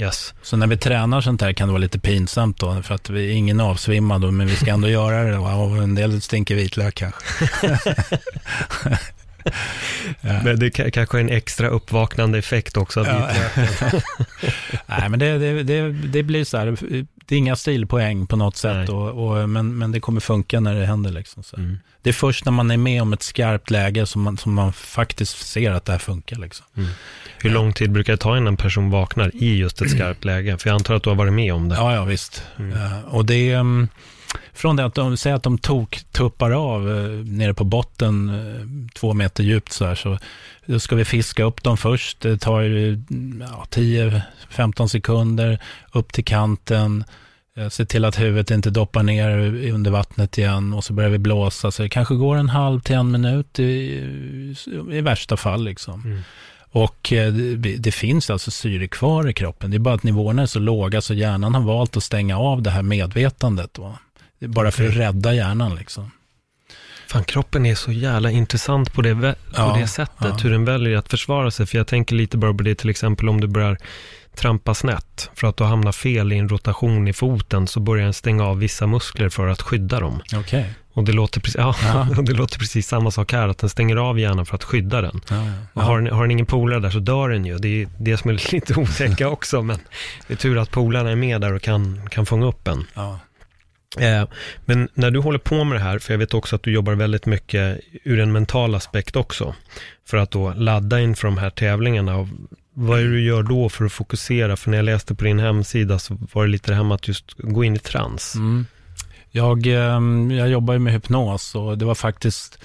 [0.00, 0.34] Yes.
[0.42, 3.30] Så när vi tränar sånt här kan det vara lite pinsamt då, för att vi
[3.30, 5.38] är ingen avsvimmad, men vi ska ändå göra det.
[5.38, 7.24] Och en del stinker vitlök kanske.
[10.20, 13.00] Men det ka- kanske är en extra uppvaknande effekt också.
[13.00, 13.28] Av Ja.
[14.86, 16.76] Nej, men det, det, det, det blir så här,
[17.26, 19.08] det är inga stilpoäng på något sätt, och,
[19.40, 21.10] och, men, men det kommer funka när det händer.
[21.10, 21.42] Liksom.
[21.56, 21.78] Mm.
[22.02, 24.72] Det är först när man är med om ett skarpt läge som man, som man
[24.72, 26.36] faktiskt ser att det här funkar.
[26.36, 26.66] Liksom.
[27.38, 30.58] Hur lång tid brukar det ta innan en person vaknar i just ett skarpt läge?
[30.58, 31.74] För jag antar att du har varit med om det.
[31.74, 32.42] Ja, ja visst.
[32.58, 32.72] Mm.
[32.72, 33.88] Eh, och det är, mm,
[34.60, 38.90] från det att de säger att de tok tuppar av uh, nere på botten eh,
[38.94, 40.18] två meter djupt så här, så
[40.66, 42.20] då ska vi fiska upp dem först.
[42.20, 45.58] Det tar ju mm, ja, 10-15 sekunder
[45.92, 47.04] upp till kanten.
[47.56, 49.28] eh, Se till att huvudet inte doppar ner
[49.72, 51.70] under vattnet igen och så börjar vi blåsa.
[51.70, 53.64] Så det kanske går en halv till en minut i,
[54.92, 55.64] i värsta fall.
[55.64, 56.02] Liksom.
[56.04, 56.20] Mm.
[56.72, 59.70] Och eh, det, det finns alltså syre kvar i kroppen.
[59.70, 62.62] Det är bara att nivåerna är så låga så hjärnan har valt att stänga av
[62.62, 63.78] det här medvetandet.
[63.78, 63.98] Va?
[64.46, 66.10] Bara för att rädda hjärnan liksom.
[67.08, 70.36] Fan, kroppen är så jävla intressant på det, på Ja, det sättet, ja.
[70.42, 71.66] hur den väljer att försvara sig.
[71.66, 73.78] För jag tänker lite bara på det till exempel om du börjar
[74.34, 78.12] trampa snett, för att du hamnar fel i en rotation i foten, så börjar den
[78.14, 80.22] stänga av vissa muskler för att skydda dem.
[80.34, 80.70] Okej.
[80.92, 82.06] Och det låter, precis, ja, Ja.
[82.22, 85.20] det låter precis samma sak här, att den stänger av hjärnan för att skydda den.
[85.28, 85.44] Ja.
[85.72, 87.58] Och har, den, har den ingen polare där så dör den ju.
[87.58, 89.78] Det är det som är lite otäcka också, men
[90.26, 92.84] det är tur att polarna är med där och kan, kan fånga upp en.
[93.98, 94.28] Eh,
[94.64, 96.92] men när du håller på med det här, för jag vet också att du jobbar
[96.92, 99.54] väldigt mycket ur en mental aspekt också,
[100.06, 102.28] för att då ladda inför de här tävlingarna.
[102.74, 104.56] Vad är det du gör då för att fokusera?
[104.56, 107.08] För när jag läste på din hemsida så var det lite det här med att
[107.08, 108.34] just gå in i trans.
[108.34, 108.66] Mm.
[109.30, 112.58] Jag, ehm, jag jobbar ju med hypnos och det var faktiskt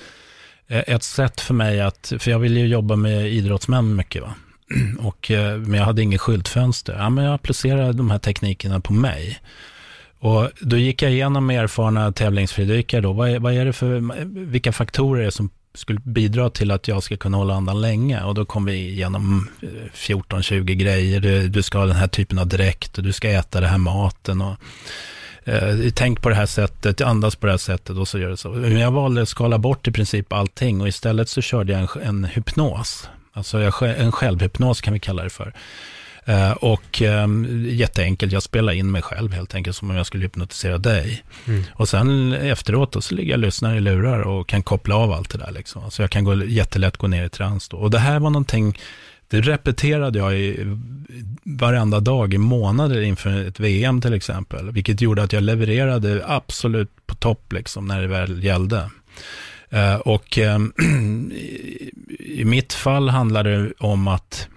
[0.67, 4.35] eh, ett sätt för mig att, för jag ville ju jobba med idrottsmän mycket va.
[4.99, 6.95] Och, eh, men jag hade inget skyltfönster.
[6.97, 9.39] Ja, men jag applicerade de här teknikerna på mig.
[10.19, 13.13] Och då gick jag igenom med erfarna tävlingsfridykare då.
[13.13, 13.99] Vad är, vad är det för,
[14.45, 18.23] vilka faktorer är det som skulle bidra till att jag ska kunna hålla andan länge.
[18.23, 21.19] Och då kom vi igenom eh, 14-20 grejer.
[21.19, 23.78] Du, du, ska ha den här typen av dräkt och du ska äta den här
[23.78, 24.41] maten.
[24.41, 24.56] Och,
[25.43, 28.38] eh, tänk på det här sättet, andas på det här sättet och så gör det
[28.38, 28.49] så.
[28.49, 32.01] Men jag valde att skala bort i princip allting och istället så körde jag en,
[32.01, 33.10] en hypnos.
[33.34, 35.54] Alltså en självhypnos kan vi kalla det för.
[36.29, 40.23] Uh, och um, jätteenkelt, jag spelar in mig själv helt enkelt som om jag skulle
[40.23, 41.23] hypnotisera dig.
[41.47, 41.63] Mm.
[41.73, 45.11] Och sen efteråt då, så ligger jag och lyssnar i lurar och kan koppla av
[45.11, 45.51] allt det där.
[45.51, 45.91] Liksom.
[45.91, 47.77] Så jag kan gå, jättelätt gå ner i trans då.
[47.77, 48.77] Och det här var någonting,
[49.27, 50.77] det repeterade jag i
[51.43, 54.71] varenda dag i månader inför ett VM till exempel.
[54.71, 58.89] Vilket gjorde att jag levererade absolut på topp liksom när det väl gällde.
[59.73, 60.73] Uh, och um,
[62.19, 64.47] i mitt fall handlade det om att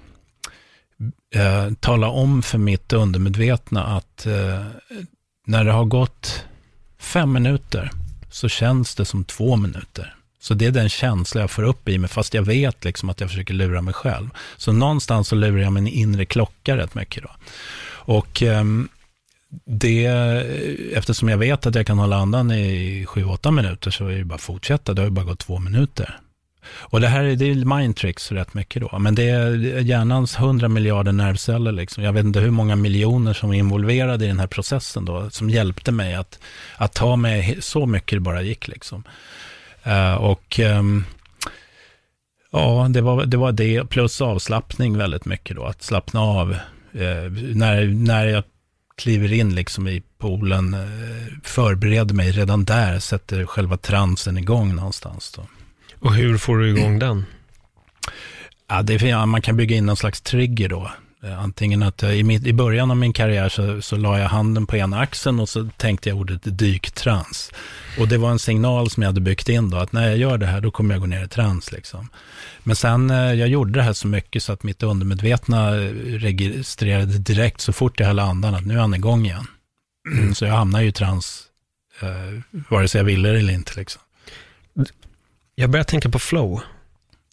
[1.34, 4.64] eh, tala om för mitt undermedvetna att eh,
[5.46, 6.44] när det har gått
[6.98, 7.90] fem minuter
[8.30, 10.14] så känns det som två minuter.
[10.40, 13.20] Så det är den känsla jag får upp i mig, fast jag vet liksom att
[13.20, 14.28] jag försöker lura mig själv.
[14.56, 17.30] Så någonstans så lurar jag min inre klocka rätt mycket då.
[17.90, 18.64] Och eh,
[19.64, 20.06] det,
[20.94, 24.24] eftersom jag vet att jag kan hålla andan i sju, åtta minuter så är det
[24.24, 24.94] bara att fortsätta.
[24.94, 26.18] Det har ju bara gått två minuter.
[26.70, 28.98] Och det här är, det är mindtricks rätt mycket då.
[28.98, 32.04] Men det är hjärnans 100 miljarder nervceller liksom.
[32.04, 35.31] Jag vet inte hur många miljoner som är involverade i den här processen då.
[35.31, 36.38] Som hjälpte mig att,
[36.76, 39.04] att ta mig så mycket det bara gick liksom.
[39.87, 41.04] Uh, och um,
[42.52, 43.85] ja, det var, det var det.
[43.85, 45.64] Plus avslappning väldigt mycket då.
[45.64, 46.50] Att slappna av.
[46.94, 48.44] Uh, när, när jag
[48.96, 55.33] kliver in liksom i poolen, uh, förbereder mig redan där, sätter själva transen igång någonstans
[55.37, 55.46] då.
[56.00, 57.24] Och hur får du igång den?
[58.68, 60.90] Ja, det är, man kan bygga in någon slags trigger då.
[61.22, 64.66] Eh, antingen att i, mitt, i början av min karriär så, så la jag handen
[64.66, 67.52] på ena axeln och så tänkte jag ordet dyktrans.
[67.98, 70.38] Och det var en signal som jag hade byggt in då, att när jag gör
[70.38, 71.72] det här då kommer jag gå ner i trans.
[71.72, 72.08] Liksom.
[72.62, 77.61] Men sen, eh, jag gjorde det här så mycket så att mitt undermedvetna registrerade direkt
[77.61, 79.46] så fort jag höll andan att nu är han igång igen.
[80.12, 80.34] Mm.
[80.34, 81.44] Så jag hamnar ju i trans,
[82.00, 83.72] eh, vare sig jag ville det eller inte.
[83.76, 84.02] Liksom.
[85.61, 86.61] Jag börjar tänka på flow.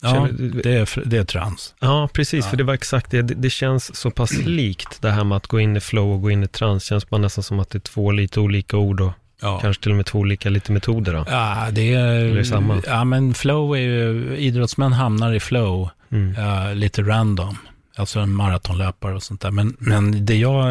[0.01, 0.27] Ja,
[0.63, 1.75] det är, det är trans.
[1.79, 2.49] Ja, precis, ja.
[2.49, 3.21] för det var exakt det.
[3.21, 3.49] det.
[3.49, 6.43] känns så pass likt det här med att gå in i flow och gå in
[6.43, 6.83] i trans.
[6.83, 9.11] Det känns bara nästan som att det är två lite olika ord och
[9.41, 9.59] ja.
[9.59, 11.13] kanske till och med två olika lite metoder.
[11.13, 11.25] Då.
[11.27, 12.81] Ja, det är, Eller samma.
[12.85, 16.37] Ja, men flow är ju, idrottsmän hamnar i flow mm.
[16.37, 17.57] uh, lite random.
[17.95, 19.51] Alltså en maratonlöpare och sånt där.
[19.51, 20.65] Men, men det jag,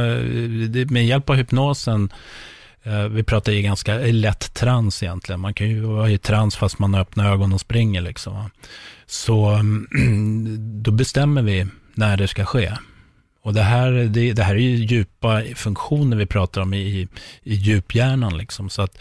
[0.70, 2.10] det, med hjälp av hypnosen
[2.84, 5.40] Eh, vi pratar ju ganska lätt trans egentligen.
[5.40, 8.50] Man kan ju vara i trans fast man öppnar ögonen och springer liksom.
[9.06, 9.60] Så
[10.58, 12.72] då bestämmer vi när det ska ske.
[13.42, 17.08] Och det här, det, det här är ju djupa funktioner vi pratar om i,
[17.42, 18.70] i djuphjärnan liksom.
[18.70, 18.98] Så att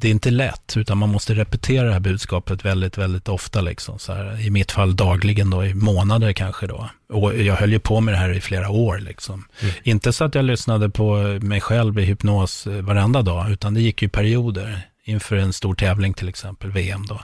[0.00, 3.60] det är inte lätt, utan man måste repetera det här budskapet väldigt, väldigt ofta.
[3.60, 3.98] Liksom.
[3.98, 6.66] Så här, I mitt fall dagligen, då, i månader kanske.
[6.66, 6.88] Då.
[7.12, 8.98] Och jag höll ju på med det här i flera år.
[8.98, 9.44] Liksom.
[9.60, 9.74] Mm.
[9.82, 13.80] Inte så att jag lyssnade på mig själv i hypnos eh, varenda dag, utan det
[13.80, 14.80] gick ju perioder.
[15.04, 17.20] Inför en stor tävling till exempel, VM då.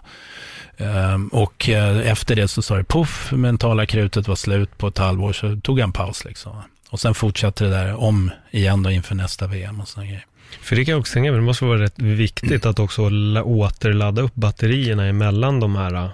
[0.85, 4.99] Um, och uh, efter det så sa det poff, mentala krutet var slut på ett
[4.99, 6.25] halvår, så tog jag en paus.
[6.25, 6.53] Liksom.
[6.91, 10.25] Och sen fortsatte det där om igen då inför nästa VM och sådana grejer.
[10.61, 13.03] För det kan jag också tänka mig, det måste vara rätt viktigt att också
[13.45, 16.11] återladda upp batterierna emellan de här äh,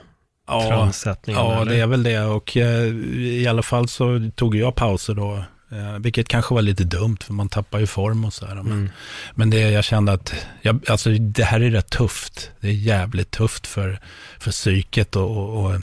[0.47, 0.91] ja.
[1.35, 1.73] Ja, eller?
[1.73, 2.21] det är väl det.
[2.21, 5.45] Och eh, i alla fall så tog jag pauser då.
[5.73, 8.55] Eh, vilket kanske var lite dumt, för man tappar ju form och så här.
[8.55, 8.91] Men, mm.
[9.35, 12.51] men det, jag kände att, jag, alltså det här är rätt tufft.
[12.61, 14.01] Det är jävligt tufft för,
[14.39, 15.75] för psyket och, och, och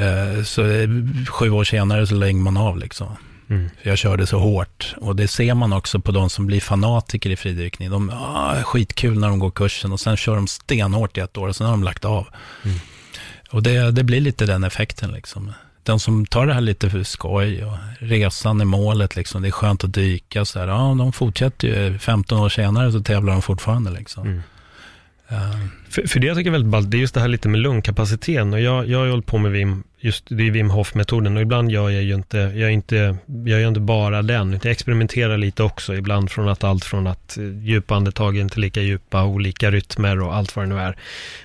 [0.00, 0.62] eh, så
[1.28, 3.16] sju år senare så lägger man av liksom.
[3.48, 3.70] Mm.
[3.82, 4.94] Jag körde så hårt.
[4.96, 7.90] Och det ser man också på de som blir fanatiker i fridykning.
[7.90, 11.48] De ah, skitkul när de går kursen och sen kör de stenhårt i ett år
[11.48, 12.26] och sen har de lagt av.
[12.64, 12.78] Mm.
[13.50, 15.52] Och det, det blir lite den effekten liksom.
[15.82, 19.42] De som tar det här lite för skoj och resan är målet liksom.
[19.42, 20.66] Det är skönt att dyka så här.
[20.68, 21.98] Ja, de fortsätter ju.
[21.98, 24.26] 15 år senare så tävlar de fortfarande liksom.
[24.26, 24.42] Mm.
[25.28, 25.56] Eh,
[25.88, 27.60] för, för det jag tycker är väldigt ballt, det är just det här lite med
[27.60, 28.52] lungkapaciteten.
[28.52, 31.36] Och jag, jag har ju hållit på med Wim, just det är Wim Hof-metoden.
[31.36, 34.54] Och ibland gör jag ju inte, jag är inte, jag gör inte bara den.
[34.54, 35.94] utan Jag experimenterar lite också.
[35.94, 40.22] Ibland från att allt från att eh, djupa andetag är inte lika djupa, olika rytmer
[40.22, 40.96] och allt vad det nu är.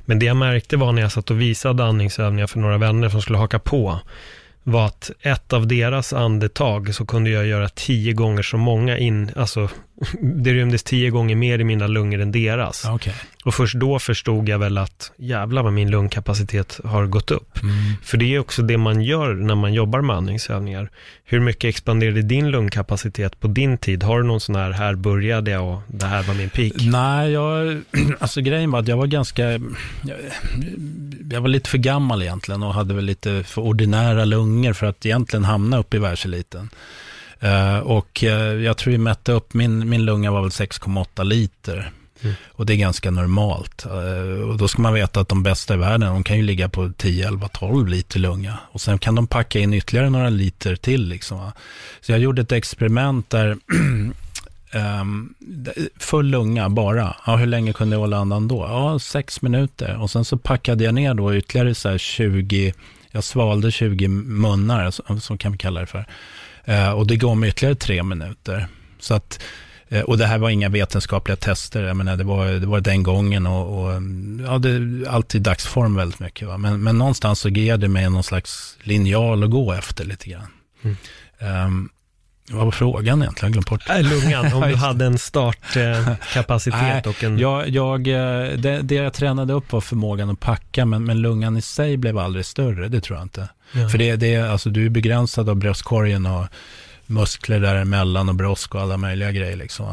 [0.05, 3.21] Men det jag märkte var när jag satt och visade andningsövningar för några vänner som
[3.21, 3.99] skulle haka på,
[4.63, 9.31] var att ett av deras andetag så kunde jag göra tio gånger så många in,
[9.35, 9.69] alltså
[10.21, 12.85] det rymdes tio gånger mer i mina lungor än deras.
[12.85, 13.13] Okej.
[13.45, 17.63] Och först då förstod jag väl att jävlar vad min lungkapacitet har gått upp.
[17.63, 17.75] Mm.
[18.03, 20.89] För det är också det man gör när man jobbar med andningsövningar.
[21.25, 24.03] Hur mycket expanderade din lungkapacitet på din tid?
[24.03, 26.73] Har du någon sån här, här började jag och det här var min peak?
[26.75, 27.81] Nej, jag,
[28.19, 30.17] alltså grejen var att jag var ganska, jag,
[31.31, 35.05] jag var lite för gammal egentligen och hade väl lite för ordinära lungor för att
[35.05, 36.69] egentligen hamna upp i världseliten.
[37.41, 41.91] Eh, och eh, jag tror vi mätte upp, min, min lunga var väl 6,8 liter.
[42.21, 42.35] Mm.
[42.51, 43.85] Och det är ganska normalt.
[43.85, 46.69] Eh, och då ska man veta att de bästa i världen, de kan ju ligga
[46.69, 48.57] på 10, 11, 12 liter lunga.
[48.71, 51.07] Och sen kan de packa in ytterligare några liter till.
[51.07, 51.51] Liksom.
[52.01, 53.57] Så jag gjorde ett experiment där
[54.71, 55.33] ehm,
[55.99, 57.15] full lunga bara.
[57.25, 58.65] Ja, hur länge kunde jag hålla andan då?
[58.69, 60.01] Ja, sex minuter.
[60.01, 62.73] Och sen så packade jag ner då ytterligare så här 20,
[63.11, 66.05] jag svalde 20 munnar, så kan vi kalla det för.
[66.65, 68.67] Eh, och det går med ytterligare tre minuter.
[68.99, 69.43] Så att,
[69.89, 73.03] eh, och det här var inga vetenskapliga tester, jag menar, det, var, det var den
[73.03, 74.01] gången och, och
[74.45, 76.47] ja, det, alltid dagsform väldigt mycket.
[76.47, 76.57] Va?
[76.57, 80.47] Men, men någonstans så ger det mig någon slags linjal att gå efter lite grann.
[80.81, 80.97] Mm.
[81.39, 81.89] Ehm,
[82.49, 83.53] vad var frågan egentligen?
[83.53, 83.89] Jag bort.
[83.89, 87.39] Äh, lungan, om du hade en startkapacitet och en...
[87.39, 91.57] Jag, jag, eh, det, det jag tränade upp var förmågan att packa, men, men lungan
[91.57, 93.49] i sig blev aldrig större, det tror jag inte.
[93.71, 93.89] Ja.
[93.89, 96.45] För det, det, alltså, du är begränsad av bröstkorgen och
[97.05, 99.55] muskler däremellan och brosk och alla möjliga grejer.
[99.55, 99.85] Liksom.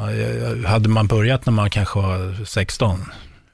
[0.66, 3.04] Hade man börjat när man kanske var 16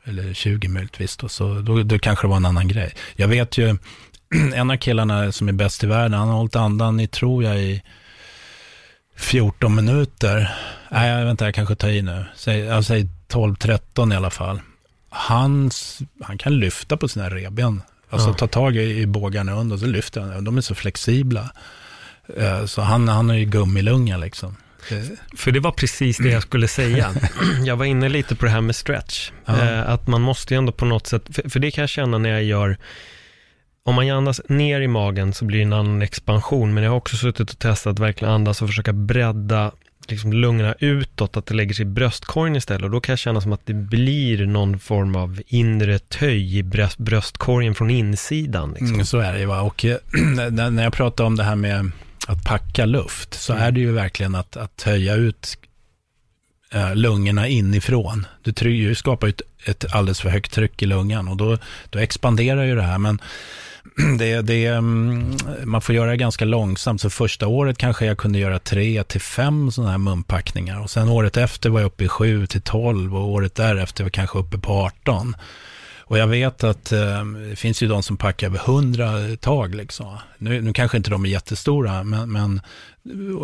[0.05, 2.95] eller 20 möjligtvis, då, så då, då kanske det var en annan grej.
[3.17, 3.77] Jag vet ju,
[4.55, 7.57] en av killarna som är bäst i världen, han har hållit andan i, tror jag,
[7.57, 7.83] i
[9.17, 10.55] 14 minuter.
[10.91, 12.25] Nej, jag vänta, jag kanske tar i nu.
[12.37, 14.61] Säg, jag säger 12-13 i alla fall.
[15.11, 17.83] Han, s- han kan lyfta på sina revben.
[18.11, 18.35] Alltså Ja.
[18.35, 20.45] ta tag i, i bågarna under och så lyfter han.
[20.45, 21.51] De är så flexibla.
[22.37, 24.57] Eh, Så han, han har ju gummilunga liksom.
[25.37, 27.15] För det var precis det jag skulle säga.
[27.65, 29.31] Jag var inne lite på det här med stretch.
[29.47, 29.61] Ja.
[29.63, 31.23] Eh, att man måste ju ändå på något sätt,
[31.53, 32.77] för det kan jag känna när jag gör,
[33.87, 36.97] om man andas ner i magen så blir det en annan expansion, men jag har
[36.97, 39.73] också suttit och testat att verkligen andas och försöka bredda
[40.09, 42.83] liksom lungorna utåt, att det lägger sig i bröstkorgen istället.
[42.83, 46.63] Och då kan jag känna som att det blir någon form av inre töj i
[46.63, 48.71] bröst, bröstkorgen från insidan.
[48.71, 48.95] Liksom.
[48.95, 49.51] Mm, så är det ju.
[49.51, 49.97] Och eh,
[50.51, 51.91] när, jag pratar om det här med
[52.27, 55.59] att packa luft, så är det ju verkligen att, att höja ut
[56.73, 58.27] eh, lungorna inifrån.
[58.43, 61.59] Du skapar ju ett, ett alldeles för högt tryck i lungan och då,
[61.91, 62.99] då expanderar ju det här.
[62.99, 63.21] Men
[64.19, 67.01] det, det, mm, man får göra det ganska långsamt.
[67.01, 70.81] Så första året kanske jag kunde göra tre till fem sådana här munpackningar.
[70.81, 74.07] Och sen året efter var jag uppe i sju till tolv och året därefter var
[74.07, 75.37] jag kanske uppe på 18.
[76.07, 79.75] Och jag vet att eh, det finns ju de som packar över hundra tag.
[79.75, 80.19] Liksom.
[80.39, 82.61] Nu, nu kanske inte de är jättestora, men, men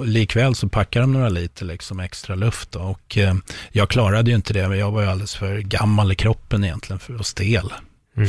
[0.04, 2.72] likväl så packar de några liter liksom, extra luft.
[2.72, 2.80] Då.
[2.80, 3.34] Och eh,
[3.72, 7.00] jag klarade ju inte det, men jag var ju alldeles för gammal i kroppen egentligen
[7.00, 7.72] för att stel,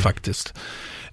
[0.02, 0.54] faktiskt.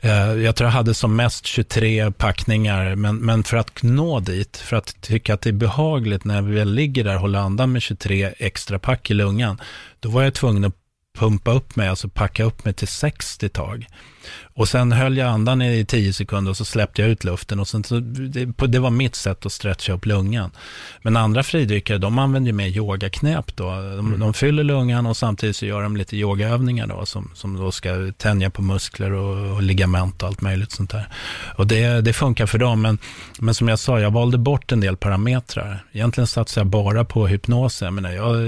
[0.01, 4.57] Eh, jag tror jag hade som mest 23 packningar, men, men för att nå dit,
[4.57, 7.71] för att tycka att det är behagligt när vi väl ligger där och håller andan
[7.71, 9.61] med 23 extra pack i lungan,
[9.99, 10.75] då var jag tvungen att
[11.17, 13.87] pumpa upp mig, alltså packa upp mig till 60 tag.
[14.53, 17.67] Och sen höll jag andan i 10 sekunder och så släppte jag ut luften och
[17.67, 20.51] sen så, det, det var mitt sätt att stretcha upp lungan.
[21.01, 23.65] Men andra fridykare, de använder ju mer yogaknäp då.
[23.65, 27.71] De, de fyller lungan och samtidigt så gör de lite yogaövningar då som, som då
[27.71, 31.07] ska tänja på muskler och, och ligament och allt möjligt sånt där.
[31.55, 32.97] Och det, det funkar för dem, men,
[33.39, 35.83] men som jag sa, jag valde bort en del parametrar.
[35.91, 37.81] Egentligen satsade jag bara på hypnos.
[37.81, 38.45] Jag menar, jag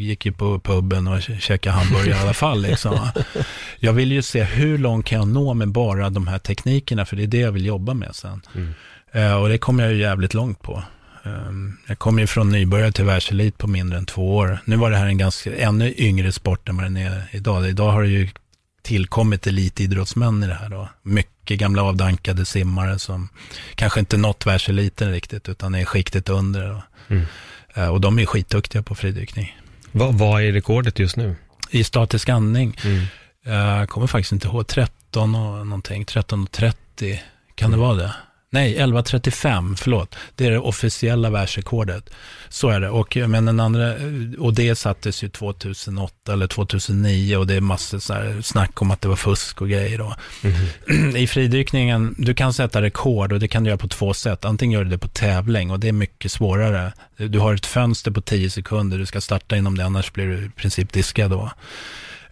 [0.00, 2.62] gick ju på puben och käkade hamburgare i alla fall.
[2.62, 2.98] Liksom.
[3.80, 7.16] Jag vill ju se hur långt kan jag nå med bara de här teknikerna, för
[7.16, 8.42] det är det jag vill jobba med sen.
[9.12, 10.82] Eh, och det kommer jag ju jävligt långt på.
[11.22, 14.58] Um, jag kom ju från nybörjare till världselit på mindre än två år.
[14.64, 17.68] Nu var det här en ganska ännu yngre sport än vad den är idag.
[17.68, 18.28] Idag har det ju
[18.82, 20.88] tillkommit elitidrottsmän i det här då.
[21.02, 23.28] Mycket gamla avdankade simmare som
[23.74, 26.82] kanske inte nått världseliten riktigt, utan är skiktet under.
[27.08, 27.24] Mm.
[27.74, 29.56] Eh, och de är skitduktiga på fridykning.
[29.92, 31.36] Vad, vad är rekordet just nu?
[31.70, 33.06] I statisk andning, Mm.
[33.46, 37.22] Jag kommer faktiskt inte ihåg, 13 och någonting, 13 och 30,
[37.54, 38.14] kan det vara det?
[38.50, 40.16] Nej, 11.35, förlåt.
[40.34, 42.10] Det är det officiella världsrekordet.
[42.48, 42.88] Så är det.
[42.90, 43.94] Och, men den andra,
[44.38, 48.90] och det sattes ju 2008 eller 2009 och det är massor så här snack om
[48.90, 49.98] att det var fusk och grejer.
[49.98, 50.14] Då.
[50.42, 51.16] Mm.
[51.16, 54.44] I fridykningen, du kan sätta rekord och det kan du göra på två sätt.
[54.44, 56.92] Antingen gör du det på tävling och det är mycket svårare.
[57.16, 60.46] Du har ett fönster på 10 sekunder, du ska starta inom det, annars blir du
[60.46, 61.50] i princip diskad då.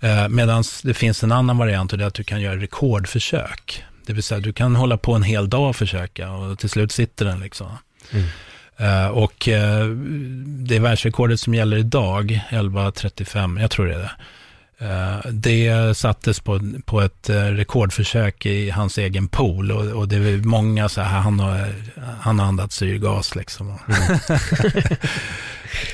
[0.04, 3.84] Eh, Medan det finns en annan variant och det är att du kan göra rekordförsök.
[4.06, 6.92] Det vill säga, du kan hålla på en hel dag och försöka och till slut
[6.92, 7.78] sitter den liksom.
[8.10, 8.26] Mm.
[8.80, 9.96] Uh, och uh,
[10.44, 14.10] det världsrekordet som gäller idag, 11.35, jag tror det är det.
[14.80, 20.36] Uh, det sattes på, på ett rekordförsök i hans egen pool och, och det är
[20.36, 21.74] många så här, han har,
[22.20, 23.66] han har andats syrgas liksom.
[23.66, 24.18] Mm.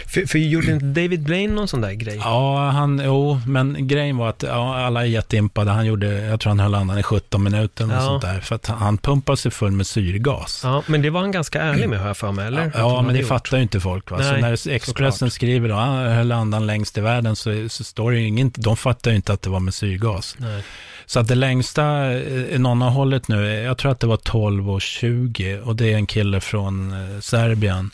[0.06, 2.16] För, för gjorde inte David Blaine någon sån där grej?
[2.16, 5.70] Ja, han, jo, men grejen var att ja, alla är jätteimpade.
[5.70, 8.00] Han gjorde, jag tror han höll andan i 17 minuter och ja.
[8.00, 8.40] sånt där.
[8.40, 10.60] För att han pumpade sig full med syrgas.
[10.64, 12.62] Ja, men det var han ganska ärlig med, har jag för mig, eller?
[12.62, 13.28] Ja, ja men det gjort.
[13.28, 14.10] fattar ju inte folk.
[14.10, 14.16] Va?
[14.16, 15.32] Nej, så när Expressen såklart.
[15.32, 18.76] skriver då, han höll andan längst i världen, så, så står det ju ingen, de
[18.76, 20.36] fattar ju inte att det var med syrgas.
[20.38, 20.62] Nej.
[21.06, 24.70] Så att det längsta eh, någon har hållit nu, jag tror att det var 12
[24.70, 27.90] och 20 och det är en kille från eh, Serbien.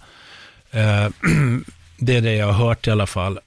[0.70, 1.08] Eh,
[1.98, 3.38] det är det jag har hört i alla fall.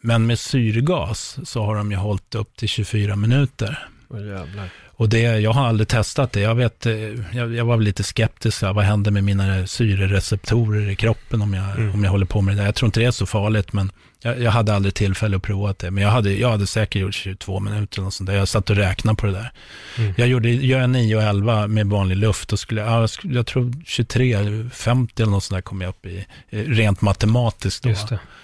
[0.00, 3.88] Men med syrgas så har de ju hållit upp till 24 minuter.
[4.08, 4.42] Oh,
[4.86, 6.40] och det, jag har aldrig testat det.
[6.40, 6.92] Jag, vet, eh,
[7.32, 8.62] jag, jag var lite skeptisk.
[8.62, 11.94] Vad händer med mina syrereceptorer i kroppen om jag, mm.
[11.94, 12.66] om jag håller på med det där?
[12.66, 13.92] Jag tror inte det är så farligt, men
[14.22, 15.90] jag, jag, hade aldrig tillfälle att prova det.
[15.90, 18.36] Men jag hade, jag hade säkert gjort 22 minuter och sånt där.
[18.36, 19.52] Jag satt och räknade på det där.
[19.98, 20.14] Mm.
[20.16, 23.72] Jag gjorde, gör jag 9 och 11 med vanlig luft, och skulle, jag, jag tror
[23.86, 27.82] 23, 50 eller något sånt där kom jag upp i, rent matematiskt.
[27.82, 27.94] Då.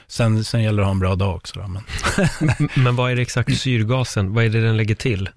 [0.06, 1.60] Sen, sen gäller det att ha en bra dag också.
[1.60, 1.82] Då, men.
[2.84, 4.34] men vad är det exakt syrgasen?
[4.34, 5.28] Vad är det den lägger till?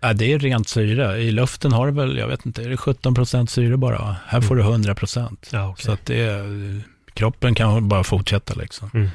[0.00, 1.18] Ja, det är rent syre.
[1.18, 4.16] I luften har du väl, jag vet inte, är det 17 procent syre bara?
[4.26, 4.96] Här får du 100 mm.
[4.96, 5.48] procent.
[5.52, 5.84] Ja, okay.
[5.84, 6.82] Så att det är,
[7.14, 8.90] kroppen kan bara fortsätta liksom.
[8.94, 9.08] Mm.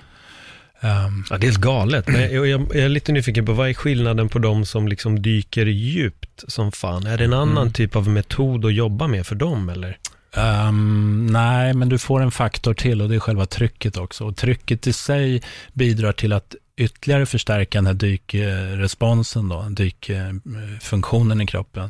[0.84, 2.08] Um, ja, det är galet.
[2.08, 5.22] Men jag, jag, jag, är lite nyfiken på vad är skillnaden på de som liksom
[5.22, 7.08] dyker djupt som fan?
[7.08, 7.74] Är det en annan mm.
[7.74, 9.98] typ av metod att jobba med för dem eller?
[10.38, 14.26] Um, nej, men du får en faktor till och det är själva trycket också.
[14.26, 15.42] Och trycket i sig
[15.74, 21.90] bidrar till att ytterligare förstärka den här dykresponsen, då, dykfunktionen i kroppen.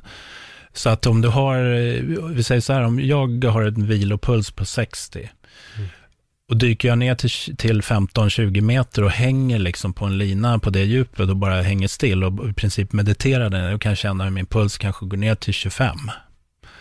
[0.74, 1.58] Så att om du har,
[2.34, 5.30] vi säger så här, om jag har en vilopuls på 60
[5.78, 5.90] mm.
[6.52, 10.70] Och dyker jag ner till, till 15-20 meter och hänger liksom på en lina på
[10.70, 14.24] det djupet och bara hänger still och i princip mediterar den, då kan jag känna
[14.24, 15.98] hur min puls kanske går ner till 25.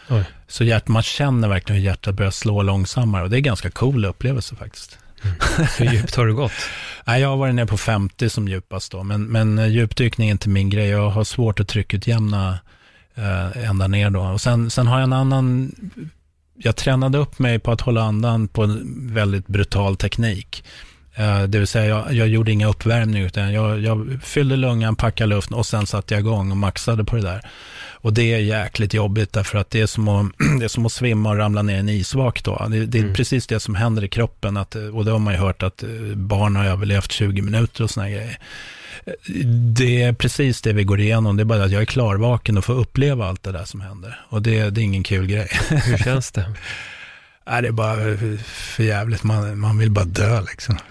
[0.09, 0.25] Oj.
[0.49, 3.71] Så hjärt, man känner verkligen hur hjärtat börjar slå långsammare och det är en ganska
[3.71, 4.99] cool upplevelse faktiskt.
[5.23, 5.37] Mm.
[5.79, 6.53] Hur djupt har du gått?
[7.05, 10.33] Nej, jag har varit nere på 50 som djupast då, men, men eh, djupdykning är
[10.33, 10.89] inte min grej.
[10.89, 12.59] Jag har svårt att tryckutjämna
[13.15, 14.21] eh, ända ner då.
[14.21, 15.73] Och sen, sen har jag en annan,
[16.63, 20.65] jag tränade upp mig på att hålla andan på en väldigt brutal teknik.
[21.15, 25.35] Eh, det vill säga, jag, jag gjorde inga uppvärmning, utan jag, jag fyllde lungan, packade
[25.35, 27.41] luft och sen satte jag igång och maxade på det där.
[28.03, 30.93] Och det är jäkligt jobbigt därför att det är som att, det är som att
[30.93, 32.67] svimma och ramla ner i en isvak då.
[32.71, 33.15] Det, det är mm.
[33.15, 34.57] precis det som händer i kroppen.
[34.57, 37.91] Att, och det har man ju hört att eh, barn har överlevt 20 minuter och
[37.91, 38.39] sådana grejer.
[39.75, 41.37] Det är precis det vi går igenom.
[41.37, 44.21] Det är bara att jag är klarvaken och får uppleva allt det där som händer.
[44.29, 45.49] Och det, det är ingen kul grej.
[45.71, 46.53] Hur känns det?
[47.47, 47.97] Nej, det är bara
[48.45, 49.23] för jävligt.
[49.23, 50.79] Man, man vill bara dö liksom.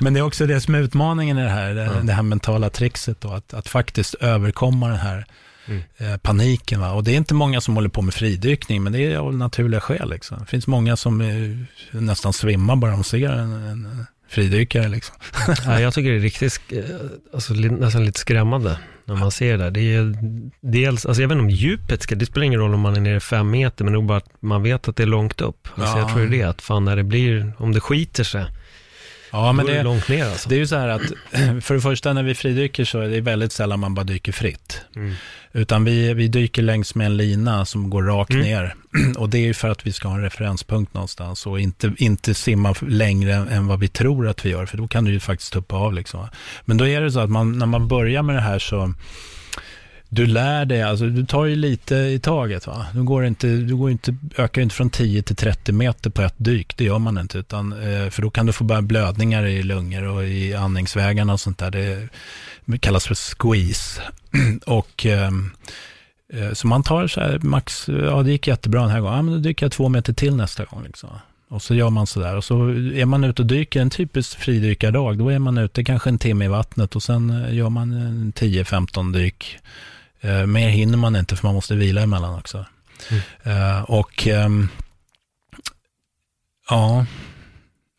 [0.00, 2.06] Men det är också det som är utmaningen i det här, det, mm.
[2.06, 5.26] det här mentala trixet då, att, att faktiskt överkomma den här
[5.66, 5.82] mm.
[5.98, 6.80] eh, paniken.
[6.80, 6.92] Va?
[6.92, 9.80] Och det är inte många som håller på med fridykning, men det är av naturliga
[9.80, 10.10] skäl.
[10.10, 10.38] Liksom.
[10.38, 14.88] Det finns många som eh, nästan svimmar bara de ser en, en fridykare.
[14.88, 15.16] Liksom.
[15.66, 16.84] ja, jag tycker det är riktigt, eh,
[17.34, 19.70] alltså, nästan lite skrämmande när man ser det.
[19.70, 20.14] Det är
[20.60, 23.00] dels, alltså jag vet inte om djupet ska, det spelar ingen roll om man är
[23.00, 25.68] nere fem meter, men nog bara att man vet att det är långt upp.
[25.74, 25.98] Alltså ja.
[25.98, 28.46] Jag tror det att fan när det blir, om det skiter sig,
[29.30, 30.48] Ja, men det, är långt ner alltså.
[30.48, 31.02] det är ju så här att,
[31.64, 34.80] för det första när vi fridyker så är det väldigt sällan man bara dyker fritt.
[34.96, 35.14] Mm.
[35.52, 38.44] Utan vi, vi dyker längs med en lina som går rakt mm.
[38.44, 38.74] ner.
[39.18, 42.34] Och det är ju för att vi ska ha en referenspunkt någonstans och inte, inte
[42.34, 45.52] simma längre än vad vi tror att vi gör, för då kan du ju faktiskt
[45.52, 46.28] tuppa av liksom.
[46.64, 48.94] Men då är det så att man, när man börjar med det här så
[50.12, 52.66] du lär dig, alltså du tar ju lite i taget.
[52.66, 52.86] Va?
[52.94, 56.34] Du, går inte, du går inte, ökar inte från 10 till 30 meter på ett
[56.36, 57.38] dyk, det gör man inte.
[57.38, 61.40] Utan, eh, för då kan du få bara blödningar i lungor och i andningsvägarna och
[61.40, 61.70] sånt där.
[62.64, 64.02] Det kallas för squeeze.
[64.66, 65.50] och ehm,
[66.32, 69.22] eh, så man tar så här max, ja det gick jättebra den här gången, ja,
[69.22, 70.82] men då dyker jag två meter till nästa gång.
[70.84, 71.10] Liksom.
[71.48, 72.36] Och så gör man sådär.
[72.36, 76.10] Och så är man ute och dyker en typisk fridykardag, då är man ute kanske
[76.10, 77.92] en timme i vattnet och sen eh, gör man
[78.36, 79.58] 10-15 dyk
[80.20, 82.66] Eh, mer hinner man inte för man måste vila emellan också.
[83.42, 84.68] Eh, och ehm,
[86.70, 87.06] ja,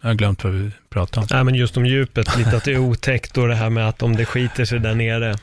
[0.01, 1.27] jag har glömt vad vi pratade om.
[1.31, 4.03] Nej, men just om djupet, lite att det är otäckt och det här med att
[4.03, 5.35] om det skiter sig där nere.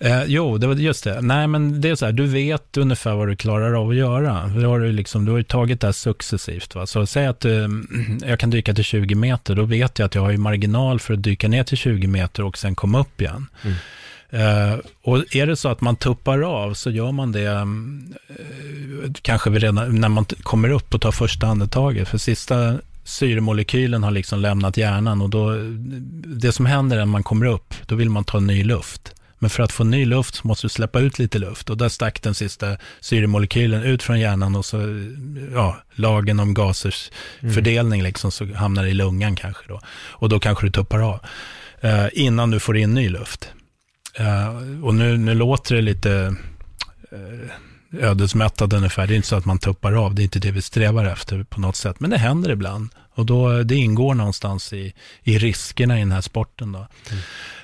[0.00, 1.20] Eh, jo, det var just det.
[1.20, 4.46] Nej, men det är så här, du vet ungefär vad du klarar av att göra.
[4.46, 6.74] Du har, ju liksom, du har ju tagit det här successivt.
[6.74, 6.86] Va?
[6.86, 7.68] Så säg att eh,
[8.26, 11.14] jag kan dyka till 20 meter, då vet jag att jag har ju marginal för
[11.14, 13.46] att dyka ner till 20 meter och sen komma upp igen.
[13.62, 13.76] Mm.
[14.30, 17.64] Eh, och är det så att man tuppar av så gör man det eh,
[19.22, 22.08] kanske redan när man kommer upp och tar första andetaget.
[22.08, 25.52] För sista syremolekylen har liksom lämnat hjärnan och då,
[26.26, 29.14] det som händer när man kommer upp, då vill man ta ny luft.
[29.38, 31.88] Men för att få ny luft så måste du släppa ut lite luft och där
[31.88, 34.76] stack den sista syremolekylen ut från hjärnan och så,
[35.52, 37.10] ja, lagen om gasers
[37.54, 39.80] fördelning liksom så hamnar det i lungan kanske då.
[40.10, 41.20] Och då kanske du tuppar av
[41.80, 43.50] eh, innan du får in ny luft.
[44.18, 46.34] Eh, och nu, nu låter det lite
[47.12, 47.50] eh,
[47.92, 49.06] ödesmättad ungefär.
[49.06, 51.42] Det är inte så att man tuppar av, det är inte det vi strävar efter
[51.42, 52.00] på något sätt.
[52.00, 52.88] Men det händer ibland.
[53.14, 56.72] Och då, det ingår någonstans i, i riskerna i den här sporten.
[56.72, 56.86] Då.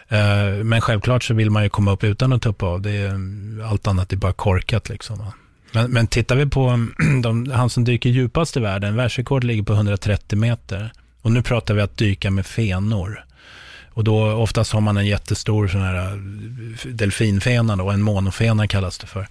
[0.09, 2.83] Eh, men självklart så vill man ju komma upp utan att tuppa av.
[2.83, 3.21] Det är,
[3.65, 5.19] allt annat är bara korkat liksom.
[5.19, 5.33] va.
[5.73, 6.87] Men, men tittar vi på
[7.23, 10.93] de, han som dyker djupast i världen, världsrekord ligger på 130 meter.
[11.23, 13.25] Och nu pratar vi att dyka med fenor.
[13.95, 16.19] Och då oftast har man en jättestor sån här eh,
[16.93, 19.27] delfinfena då, en monofena kallas det för.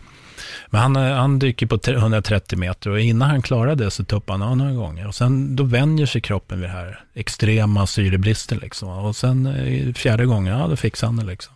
[0.70, 4.04] Men han, eh, han dyker på tre- 130 meter och innan han klarade det så
[4.04, 5.08] tuppade han av några gånger.
[5.08, 8.90] Och sen då vänjer sig kroppen vid det här extrema syrebristen liksom.
[8.90, 11.54] Och sen eh, fjärde gången, ja då fixar han det liksom.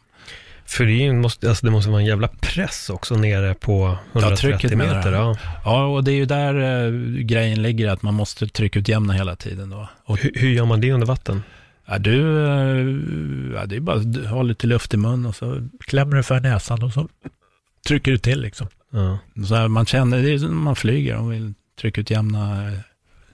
[0.66, 4.78] För det, måste, alltså det måste vara en jävla press också nere på 130 trycket
[4.78, 5.12] menar meter.
[5.12, 5.38] Ja.
[5.66, 6.92] Ja, och det är ju där eh,
[7.22, 9.90] grejen ligger, att man måste tryckutjämna hela tiden då.
[10.06, 11.44] Och Hur, hur gör man det under vatten?
[11.88, 15.68] Ja, du, eh, ja, det är bara att ha lite luft i mun och så
[15.80, 17.08] klämmer du för näsan och så
[17.88, 18.68] trycker du till liksom.
[18.92, 19.18] Ja.
[19.48, 22.80] Så här, man känner, det är som man flyger och vill tryckutjämna eh,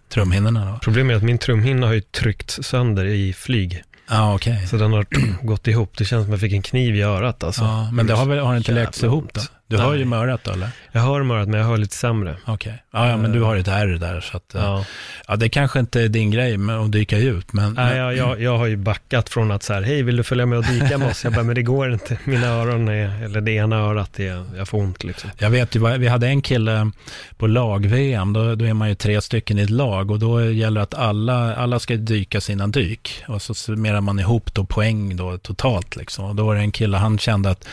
[0.09, 0.79] trumhinnorna då.
[0.81, 3.83] Problemet är att min trumhinna har ju tryckt sönder i flyg.
[4.09, 4.67] Ja, okej.
[4.67, 5.05] Så den har
[5.45, 5.97] gått ihop.
[5.97, 7.61] Det känns som att jag fick en kniv i örat alltså.
[7.61, 9.41] Ja, men det har väl har det inte Jävla läkt sig ihop då?
[9.77, 10.69] Du hör ju med örat då, eller?
[10.91, 12.37] Jag hör med örat, men jag hör lite sämre.
[12.45, 12.83] Okej.
[12.91, 14.85] Ja, ja, men du har ju ett ärr där, så att, ja.
[15.27, 15.35] Ja.
[15.35, 17.73] det kanske inte är din grej med att dyka ut, men...
[17.73, 20.45] Nej, jag, jag, jag har ju backat från att så här, hej, vill du följa
[20.45, 21.23] med och dyka med oss?
[21.23, 22.17] Jag bara, men det går inte.
[22.23, 25.29] Mina öron är, eller det ena örat, är, jag får ont liksom.
[25.37, 26.91] Jag vet ju, vi hade en kille
[27.37, 30.79] på lag-VM, då, då är man ju tre stycken i ett lag och då gäller
[30.79, 35.15] det att alla, alla ska dyka sina dyk och så summerar man ihop då poäng
[35.15, 36.25] då totalt liksom.
[36.25, 37.67] Och då var det en kille, han kände att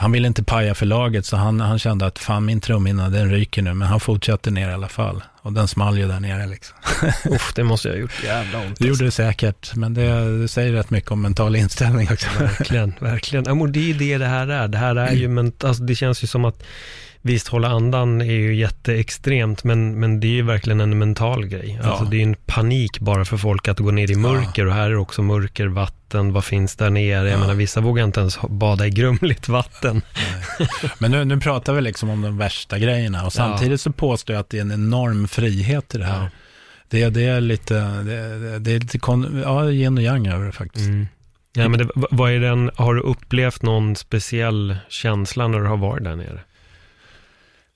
[0.00, 3.30] han ville inte paja för laget så han, han kände att fan min trumhinna den
[3.30, 5.22] ryker nu, men han fortsatte ner i alla fall.
[5.42, 6.76] Och den small ju där nere liksom.
[7.34, 8.78] Uff, det måste jag ha gjort jävla ont.
[8.78, 12.28] Det gjorde det säkert, men det, det säger rätt mycket om mental inställning också.
[12.38, 13.44] Verkligen, verkligen.
[13.44, 14.68] Ja, det är det det här är.
[14.68, 16.62] Det här är ju, men alltså, det känns ju som att
[17.28, 21.80] Visst, hålla andan är ju jätteextremt, men, men det är ju verkligen en mental grej.
[21.84, 22.10] Alltså, Ja.
[22.10, 24.90] det är ju en panik bara för folk att gå ner i mörker och här
[24.90, 27.30] är också mörker, vatten, vad finns där nere?
[27.30, 30.02] Jag menar, vissa vågar inte ens bada i grumligt vatten.
[30.98, 34.40] Men nu, nu pratar vi liksom om de värsta grejerna och samtidigt så påstår jag
[34.40, 36.22] att det är en enorm frihet i det här.
[36.22, 36.28] Ja.
[36.90, 40.52] Det, det är lite, det, det- är lite kon, ja, yin och yang över det
[40.52, 40.86] faktiskt.
[40.88, 41.06] Mm.
[41.52, 45.76] Ja, men det, vad är den, har du upplevt någon speciell känsla när du har
[45.76, 46.40] varit där nere?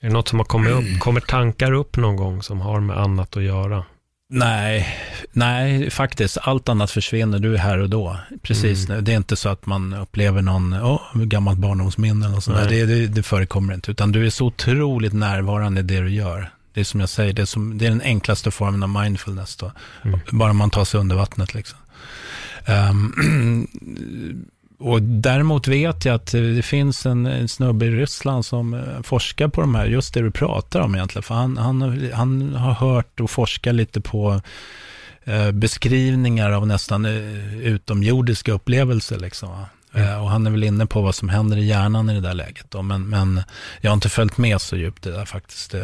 [0.02, 1.00] Är det något som har kommit upp?
[1.00, 3.84] Kommer tankar upp någon gång som har med annat att göra?
[4.30, 4.98] Nej,
[5.32, 6.38] nej, faktiskt.
[6.42, 7.38] Allt annat försvinner.
[7.38, 8.16] Du är här och då.
[8.42, 8.86] Precis.
[8.86, 12.68] Det är inte så att man upplever någon, åh, gammalt barndomsminne eller sånt.
[12.68, 13.90] Det, det, det förekommer inte.
[13.90, 16.50] Utan du är så otroligt närvarande i det du gör.
[16.74, 19.56] Det är som jag säger, det är, som, det är den enklaste formen av mindfulness
[19.56, 19.72] då.
[20.30, 21.78] Bara man tar sig under vattnet liksom.
[22.64, 23.66] Ehm,
[24.82, 29.02] och däremot vet jag att eh, det finns en, en snubbe i Ryssland som eh,
[29.02, 31.22] forskar på de här, just det du pratar om egentligen.
[31.22, 34.40] För han, han, han har hört och forskat lite på
[35.24, 37.06] eh, beskrivningar av nästan
[37.62, 39.18] utomjordiska upplevelser.
[39.18, 39.48] Liksom?
[39.94, 42.34] Eh, och han är väl inne på vad som händer i hjärnan i det där
[42.34, 42.66] läget.
[42.68, 42.82] Då.
[42.82, 43.42] Men, men
[43.80, 45.74] jag har inte följt med så djupt i det där faktiskt.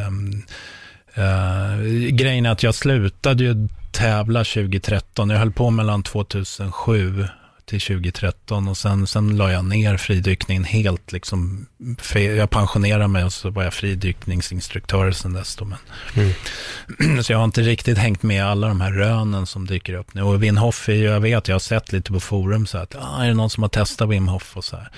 [2.10, 5.30] Grejen är att jag slutade ju tävla 2013.
[5.30, 7.28] Jag höll på mellan 2007
[7.68, 11.12] till 2013 och sen, sen la jag ner fridykningen helt.
[11.12, 11.66] Liksom,
[12.36, 15.56] jag pensionerade mig och så var jag fridykningsinstruktör sen dess.
[15.56, 15.78] Då, men.
[17.24, 20.22] Så jag har inte riktigt hängt med alla de här rönen som dyker upp nu.
[20.22, 22.94] Och Wim Hof, är ju- jag vet, jag har sett lite på forum så att,
[22.98, 24.88] ah, är det någon som har testat Wim Hof och så här.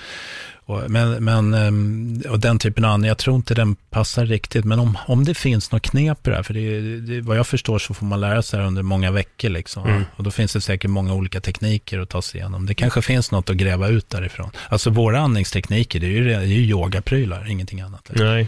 [0.71, 4.65] Och, men, men, ehm, och den typen av jag tror inte den passar riktigt.
[4.65, 7.47] Men om, om det finns något knep i det här, för det, det, vad jag
[7.47, 9.49] förstår så får man lära sig det under många veckor.
[9.49, 10.03] Liksom, mm.
[10.15, 12.65] Och då finns det säkert många olika tekniker att ta sig igenom.
[12.65, 14.49] Det kanske finns något att gräva ut därifrån.
[14.69, 18.09] Alltså våra andningstekniker, det är ju, det är ju yogaprylar, ingenting annat.
[18.09, 18.27] Liksom.
[18.27, 18.47] Nej,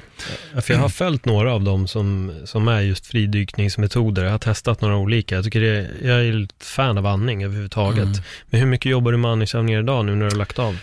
[0.61, 4.23] för jag har följt några av dem som, som är just fridykningsmetoder.
[4.23, 5.35] Jag har testat några olika.
[5.35, 8.03] Jag tycker det, jag är ett fan av andning överhuvudtaget.
[8.03, 8.21] Mm.
[8.49, 10.77] Men hur mycket jobbar du med andningsövningar idag nu när du har lagt av?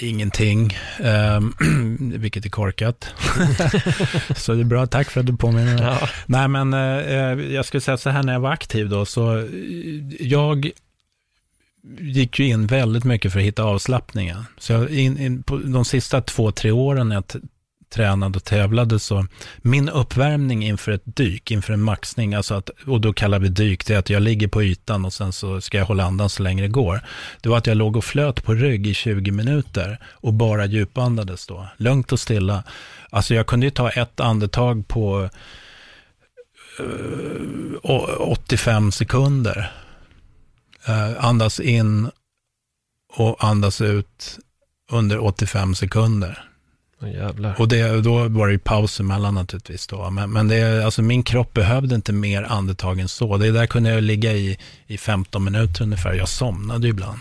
[0.00, 1.54] Ingenting, um,
[2.20, 3.04] vilket är korkat.
[4.36, 5.82] så det är bra, tack för att du påminner.
[5.82, 6.08] Ja.
[6.26, 9.46] Nej, men uh, jag skulle säga så här när jag var aktiv då, så eh,
[10.20, 10.70] jag
[11.98, 14.44] gick ju in väldigt mycket för att hitta avslappningen.
[14.58, 17.24] Så in, in, på de sista två, tre åren när jag
[17.94, 19.26] tränade och tävlade så
[19.58, 23.86] min uppvärmning inför ett dyk, inför en maxning, alltså att, och då kallar vi dyk,
[23.86, 26.42] det är att jag ligger på ytan och sen så ska jag hålla andan så
[26.42, 27.00] länge det går.
[27.40, 31.46] Det var att jag låg och flöt på rygg i 20 minuter och bara djupandades
[31.46, 32.64] då, lugnt och stilla.
[33.10, 35.30] Alltså jag kunde ju ta ett andetag på
[36.78, 39.72] eh, uh, 85 sekunder.
[40.88, 42.10] Uh, andas in
[43.16, 44.38] och andas ut
[44.90, 46.53] under 85 sekunder.
[47.12, 47.54] Jävlar.
[47.58, 50.10] Och det, då var det ju paus emellan naturligtvis då.
[50.10, 53.36] Men, men det, alltså min kropp behövde inte mer andetag än så.
[53.36, 56.12] Det där kunde jag ligga i, i 15 minuter ungefär.
[56.12, 57.18] Jag somnade ju ibland.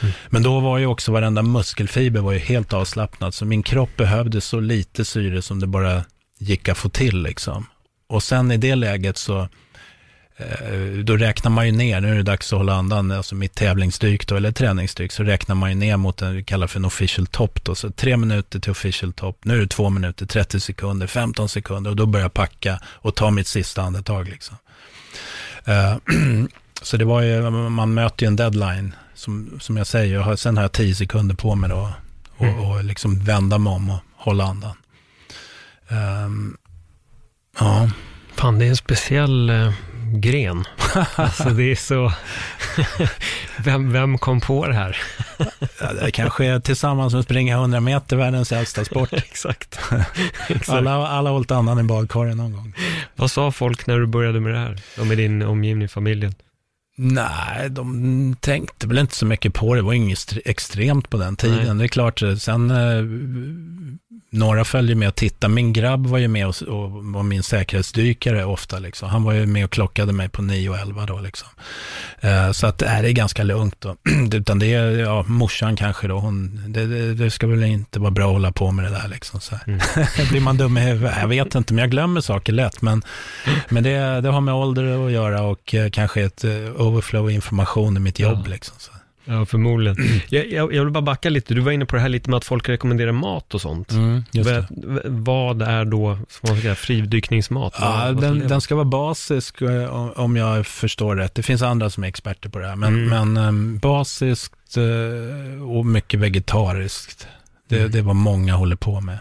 [0.00, 0.12] Mm.
[0.28, 3.34] Men då var ju också varenda muskelfiber var ju helt avslappnad.
[3.34, 6.04] Så min kropp behövde så lite syre som det bara
[6.38, 7.66] gick att få till liksom.
[8.08, 9.48] Och sen i det läget så
[11.04, 14.26] då räknar man ju ner, nu är det dags att hålla andan, alltså mitt tävlingsdyk
[14.26, 17.26] då, eller träningsdyk, så räknar man ju ner mot det vi kallar för en official
[17.26, 17.74] top då.
[17.74, 21.90] Så tre minuter till official top, nu är det två minuter, 30 sekunder, 15 sekunder
[21.90, 24.56] och då börjar jag packa och ta mitt sista andetag liksom.
[25.68, 25.96] Uh,
[26.82, 30.36] så det var ju, man möter ju en deadline, som, som jag säger, jag har,
[30.36, 31.92] sen har jag 10 sekunder på mig då
[32.36, 32.60] och, mm.
[32.60, 34.76] och liksom vända mig om och hålla andan.
[35.88, 36.56] Um,
[37.58, 37.90] ja.
[38.34, 39.72] Fan, det är en speciell eh,
[40.20, 40.64] gren.
[41.14, 42.12] alltså det är så...
[43.64, 44.96] vem, vem kom på det här?
[46.00, 49.12] det kanske är tillsammans med springa 100 meter världens äldsta sport.
[49.12, 49.78] Exakt.
[50.68, 52.74] Alla, alla har hållit andan i badkaret någon gång.
[53.16, 54.82] Vad sa folk när du började med det här?
[54.98, 56.34] Och med din omgivning, familjen?
[56.96, 59.80] Nej, de tänkte väl inte så mycket på det.
[59.80, 61.66] Det var inget extremt på den tiden.
[61.66, 61.74] Nej.
[61.74, 63.04] Det är klart, sen eh,
[64.32, 65.54] några följde med och tittade.
[65.54, 68.78] Min grabb var ju med och, och var min säkerhetsdykare ofta.
[68.78, 69.08] Liksom.
[69.08, 71.20] Han var ju med och klockade mig på 9 och 11 då.
[71.20, 71.48] Liksom.
[72.24, 73.96] Uh, så att det är ganska lugnt då.
[74.32, 76.18] Utan det är, ja, morsan kanske då.
[76.18, 79.08] Hon, det, det, det, ska väl inte vara bra att hålla på med det där
[79.08, 79.40] liksom.
[79.40, 79.80] Så mm.
[80.30, 81.14] Blir man dum i huvudet?
[81.20, 82.82] Jag vet inte, men jag glömmer saker lätt.
[82.82, 83.02] Men,
[83.68, 87.96] men det, det har med ålder att göra och uh, kanske ett uh, overflow information
[87.96, 88.42] i mitt jobb.
[88.44, 88.50] Ja.
[88.50, 88.91] Liksom, så.
[89.24, 89.96] Ja, förmodligen.
[90.28, 91.54] Jag, jag, jag, vill bara backa lite.
[91.54, 93.90] Du var inne på det här lite med att folk rekommenderar mat och sånt.
[93.90, 94.66] Mm, vad,
[95.04, 97.74] vad är då säga, fridykningsmat?
[97.80, 101.34] Ja, den, den, ska vara basisk eh, om jag förstår rätt.
[101.34, 102.76] Det finns andra som är experter på det här.
[102.76, 103.32] Men, mm.
[103.32, 107.26] men um, basiskt uh, och mycket vegetariskt.
[107.68, 107.90] Det, mm.
[107.90, 109.18] det är vad många håller på med.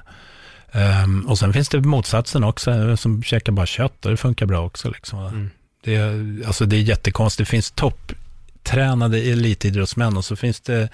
[1.04, 4.46] Um, och sen finns det motsatsen också, eh, som käkar bara kött och det funkar
[4.46, 4.90] bra också.
[4.90, 5.20] Liksom.
[5.20, 5.50] Mm.
[5.84, 6.00] Det,
[6.48, 7.48] alltså det är jättekonstigt.
[7.48, 8.12] Det finns topp
[8.64, 10.90] tränade elitidrottsmän och så finns det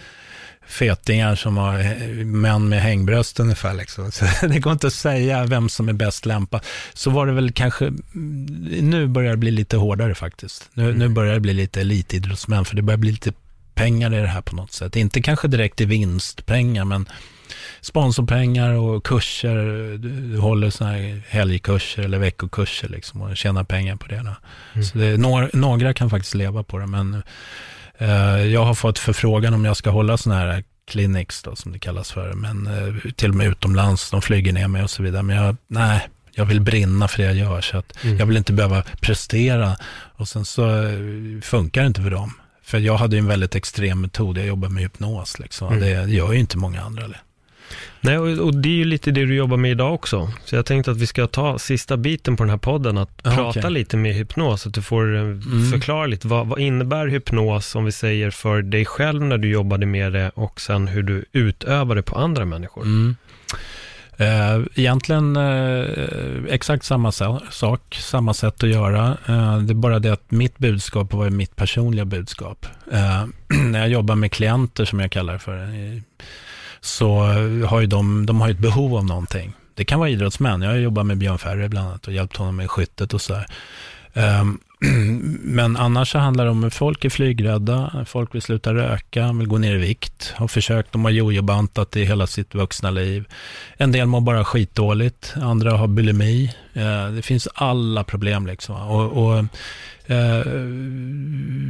[0.68, 3.74] fetingar som har män med hängbröst ungefär.
[3.74, 4.12] Liksom.
[4.40, 6.62] Så det går inte att säga vem som är bäst lämpad.
[6.94, 7.94] Så var det väl kanske,
[8.82, 10.70] nu börjar det bli lite hårdare faktiskt.
[10.74, 10.98] Nu, mm.
[10.98, 13.34] nu börjar det bli lite elitidrottsmän, för det börjar bli lite
[13.74, 14.96] pengar i det här på något sätt.
[14.96, 17.06] Inte kanske direkt i vinstpengar, men
[17.82, 19.58] sponsorpengar och kurser.
[19.98, 24.16] Du, håller sådana här helgkurser eller veckokurser liksom och tjänar pengar på det.
[24.16, 24.84] Mm.
[24.84, 27.24] Så det, några, några kan faktiskt leva på det, men
[27.98, 31.80] eh, jag har fått förfrågan om jag ska hålla sådana här clinics då, som det
[31.80, 35.24] kallas för, men eh, till och med utomlands, de flyger ner mig och så vidare.
[35.24, 38.18] Men jag, nej, jag vill brinna för det jag gör, så att mm.
[38.18, 39.78] jag vill inte behöva prestera
[40.16, 42.34] och sen så eh, funkar det inte för dem.
[42.64, 45.68] För jag hade ju en väldigt extrem metod, jag jobbar med hypnos liksom.
[45.68, 45.80] Mm.
[45.80, 47.04] Det gör ju inte många andra.
[47.04, 47.22] Eller?
[48.02, 50.32] Nej, och, och, det är ju lite det du jobbar med idag också.
[50.46, 53.36] Så jag tänkte att vi ska ta sista biten på den här podden, att ah,
[53.36, 53.72] prata okay.
[53.72, 55.72] lite med hypnos, att du får eh, mm.
[55.72, 59.86] förklara lite, vad, vad innebär hypnos, om vi säger för dig själv när du jobbade
[59.86, 62.84] med det, och sen hur du utövar det på andra människor?
[62.84, 63.16] Mm.
[64.22, 69.18] Uh, egentligen uh, exakt samma sak, samma sätt att göra.
[69.62, 72.66] Det är bara det att mitt budskap var mitt personliga budskap.
[73.48, 75.68] när jag jobbar med klienter, som jag kallar för,
[76.82, 79.54] så eh, har ju de, de har ett behov av någonting.
[79.76, 80.62] Det kan vara idrottsmän.
[80.62, 83.34] Jag har jobbat med Björn Ferry bland annat och hjälpt honom med skyttet och så
[83.34, 83.48] här.
[84.42, 84.60] Um,
[85.42, 89.48] men annars så handlar det om att folk är flygrädda, folk vill sluta röka, vill
[89.48, 93.26] gå ner i vikt, har försökt, de har jojobantat i hela sitt vuxna liv.
[93.78, 96.54] En del mår bara skitdåligt, andra har bulimi.
[96.74, 98.76] Eh, det finns alla problem liksom.
[98.76, 99.46] Och, och
[100.10, 100.44] Eh,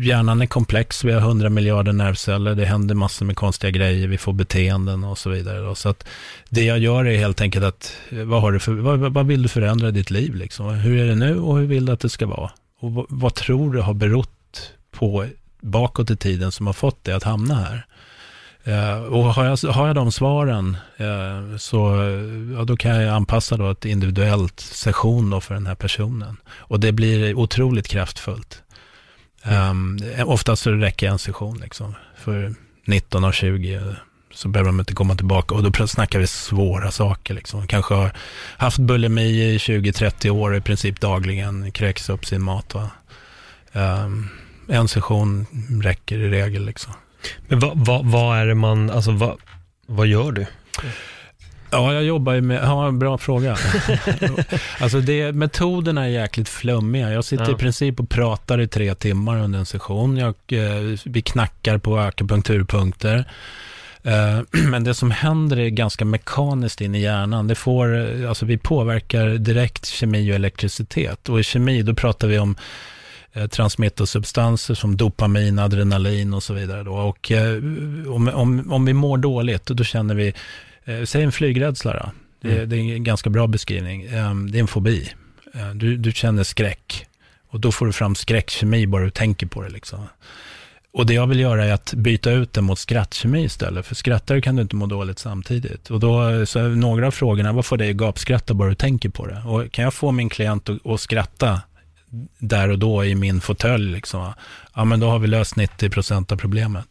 [0.01, 4.17] hjärnan är komplex, vi har hundra miljarder nervceller, det händer massor med konstiga grejer, vi
[4.17, 5.75] får beteenden och så vidare.
[5.75, 6.07] Så att
[6.49, 9.49] det jag gör är helt enkelt att, vad, har du för, vad, vad vill du
[9.49, 10.69] förändra i ditt liv liksom?
[10.69, 12.51] Hur är det nu och hur vill du att det ska vara?
[12.79, 15.25] Och vad, vad, tror du har berott på
[15.61, 17.85] bakåt i tiden som har fått dig att hamna här?
[18.68, 21.78] Eh, och har jag, har jag de svaren eh, så
[22.57, 26.38] ja, då kan jag anpassa då ett individuellt session då för den här personen.
[26.47, 28.63] Och det blir otroligt kraftfullt.
[29.72, 31.95] Um, oftast så räcker en session liksom.
[32.18, 32.53] För
[32.86, 33.82] 19 av 20 eh,
[34.34, 35.55] så behöver de inte komma tillbaka.
[35.55, 37.34] Och då snackar vi svåra saker.
[37.34, 37.68] Liksom.
[37.68, 38.11] Kanske har
[38.57, 42.74] haft bulimi i 20-30 år i princip dagligen, kräks upp sin mat.
[42.74, 42.89] Va?
[43.74, 44.30] Um,
[44.68, 45.45] en session
[45.84, 46.65] räcker i regel.
[46.65, 46.93] Liksom.
[47.47, 49.38] Men vad, vad, vad är det man, alltså vad,
[49.86, 50.45] vad gör du?
[51.70, 53.57] Ja, jag jobbar ju med, ja, bra fråga.
[54.80, 57.11] alltså det, metoderna är jäkligt flummiga.
[57.11, 57.51] Jag sitter ja.
[57.51, 60.18] i princip och pratar i tre timmar under en session.
[60.18, 63.26] Jag, eh, vi knackar på akupunkturpunkter.
[64.03, 67.47] Eh, men det som händer är ganska mekaniskt in i hjärnan.
[67.47, 67.95] Det får,
[68.26, 71.30] alltså vi påverkar direkt kemi och elektricitet.
[71.30, 72.57] Och i kemi, då pratar vi om eh,
[73.47, 76.83] transmittersubstanser som dopamin, adrenalin och så vidare.
[76.83, 76.93] Då.
[76.93, 77.57] Och eh,
[78.07, 80.33] om, om, om vi mår dåligt, då känner vi,
[81.05, 82.11] säg en flygrädsla då.
[82.41, 82.69] Det, mm.
[82.69, 84.01] det, är en ganska bra beskrivning.
[84.51, 85.09] det är en fobi.
[85.73, 87.07] du, du känner skräck.
[87.49, 89.69] Och då får du fram skräckkemi bara du tänker på det.
[89.69, 89.99] Liksom.
[90.97, 93.85] Och det jag vill göra är att byta ut det mot skrattkemi istället.
[93.85, 95.89] För skrattar kan du inte må dåligt samtidigt.
[95.89, 99.27] Och då, så några av frågorna, vad får dig att gapskratta bara du tänker på
[99.27, 99.43] det?
[99.45, 101.61] Och kan jag få min klient att, att skratta
[102.38, 104.34] där och då i min fåtölj, liksom,
[104.76, 106.86] ja men då har vi löst 90% av problemet.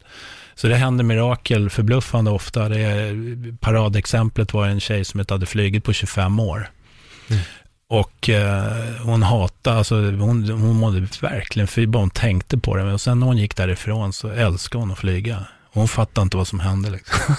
[0.55, 2.69] Så det händer mirakel förbluffande ofta.
[2.69, 6.69] Det är, paradexemplet var en tjej som inte hade flugit på 25 år.
[7.29, 7.41] Mm.
[7.89, 8.73] Och eh,
[9.03, 12.93] hon hatade, alltså hon, hon mådde verkligen för bara hon tänkte på det.
[12.93, 15.45] Och sen när hon gick därifrån så älskade hon att flyga.
[15.77, 16.89] Hon fattade inte vad som hände.
[16.89, 17.35] Liksom.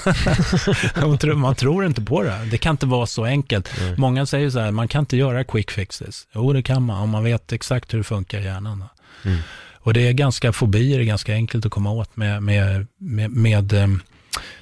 [1.40, 2.48] man tror inte på det.
[2.50, 3.80] Det kan inte vara så enkelt.
[3.80, 3.94] Mm.
[3.98, 6.26] Många säger så här, man kan inte göra quick fixes.
[6.34, 8.84] Jo, det kan man om man vet exakt hur det funkar i hjärnan.
[9.24, 9.38] Mm.
[9.74, 13.72] Och det är ganska, fobier är ganska enkelt att komma åt med, med, med, med
[13.72, 14.02] um,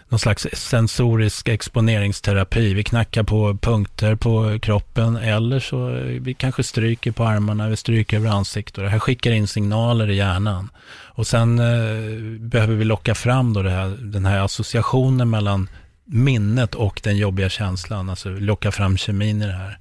[0.09, 2.75] någon slags sensorisk exponeringsterapi.
[2.75, 7.77] Vi knackar på punkter på kroppen eller så eh, vi kanske stryker på armarna, vi
[7.77, 8.85] stryker över ansiktet.
[8.85, 10.71] Det här skickar in signaler i hjärnan.
[10.89, 15.69] Och sen eh, behöver vi locka fram då här, den här associationen mellan
[16.05, 18.11] minnet och den jobbiga känslan.
[18.11, 19.79] Alltså locka fram kemin i det här.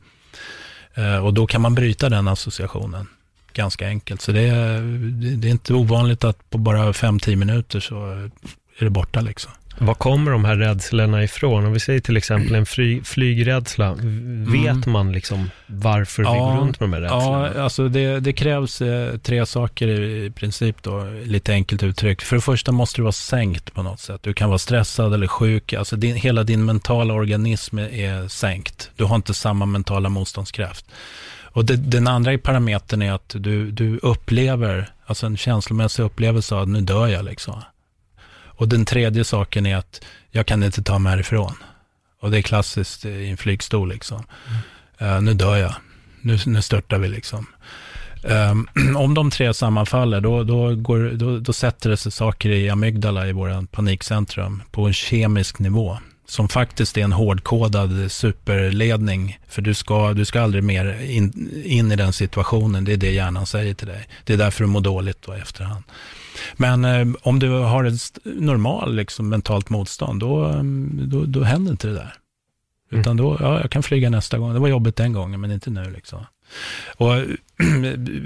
[0.94, 3.08] Eh, och då kan man bryta den associationen
[3.54, 4.22] ganska enkelt.
[4.22, 4.82] Så det eh, är,
[5.38, 8.06] det är inte ovanligt att på bara 5-10 minuter så
[8.78, 9.52] är det borta liksom.
[9.78, 11.66] Var kommer de här rädslorna ifrån?
[11.66, 14.92] Om vi säger till exempel en fly, flygrädsla, vet mm.
[14.92, 17.52] man liksom varför ja, vi går runt med de här rädslorna?
[17.56, 22.24] Ja, alltså det, det krävs eh, tre saker i, i, princip då, lite enkelt uttryckt.
[22.24, 24.24] För det första måste du vara sänkt på något sätt.
[24.24, 28.92] Du kan vara stressad eller sjuk, alltså din, hela din mentala organism är, är sänkt.
[28.96, 30.86] Du har inte samma mentala motståndskraft.
[31.56, 36.62] Och det, den andra parametern är att du, du upplever, alltså en känslomässig upplevelse av
[36.62, 37.62] att nu dör jag liksom.
[38.56, 40.02] Och den tredje saken är att
[40.32, 41.56] jag kan inte ta mig härifrån.
[42.20, 44.24] Och det är klassiskt i en flygstol liksom.
[45.00, 45.16] Mm.
[45.16, 45.74] Uh, nu dör jag.
[46.22, 47.46] Nu, nu störtar vi liksom.
[48.24, 52.70] Um, om de tre sammanfaller, då, då, går, då, då sätter det sig saker i
[52.70, 55.98] amygdala i våra panikcentrum på en kemisk nivå.
[56.28, 59.40] Som faktiskt är en hårdkodad superledning.
[59.48, 62.86] För du ska, du ska aldrig mer in, in i den situationen.
[62.86, 64.08] Det är det hjärnan säger till dig.
[64.24, 65.84] Det är därför du mår dåligt då efterhand.
[66.54, 71.72] Men eh, om du har ett normal liksom, mentalt motstånd, då, mm, då, då händer
[71.72, 72.16] inte det där.
[72.92, 73.02] Mm.
[73.02, 74.54] Utan då, ja, jag kan flyga nästa gång.
[74.54, 76.26] Det var jobbigt den gången, men inte nu liksom.
[76.98, 77.14] Och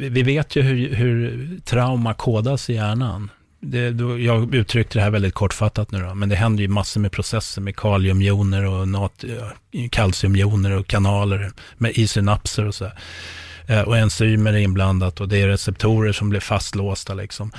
[0.09, 3.31] vi vet ju hur, hur trauma kodas i hjärnan.
[3.61, 7.01] Det, då, jag uttryckte det här väldigt kortfattat nu då, men det händer ju massor
[7.01, 9.23] med processer med kaliumjoner och nat,
[9.89, 12.91] kalciumjoner och kanaler med i synapser och så.
[13.67, 17.51] Eh, och enzymer är inblandat och det är receptorer som blir fastlåsta liksom.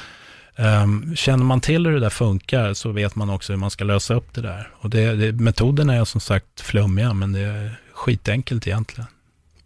[0.56, 3.84] Um, känner man till hur det där funkar så vet man också hur man ska
[3.84, 4.70] lösa upp det där.
[4.80, 9.10] Och det, det, metoderna är som sagt flummiga, men det är skitenkelt egentligen.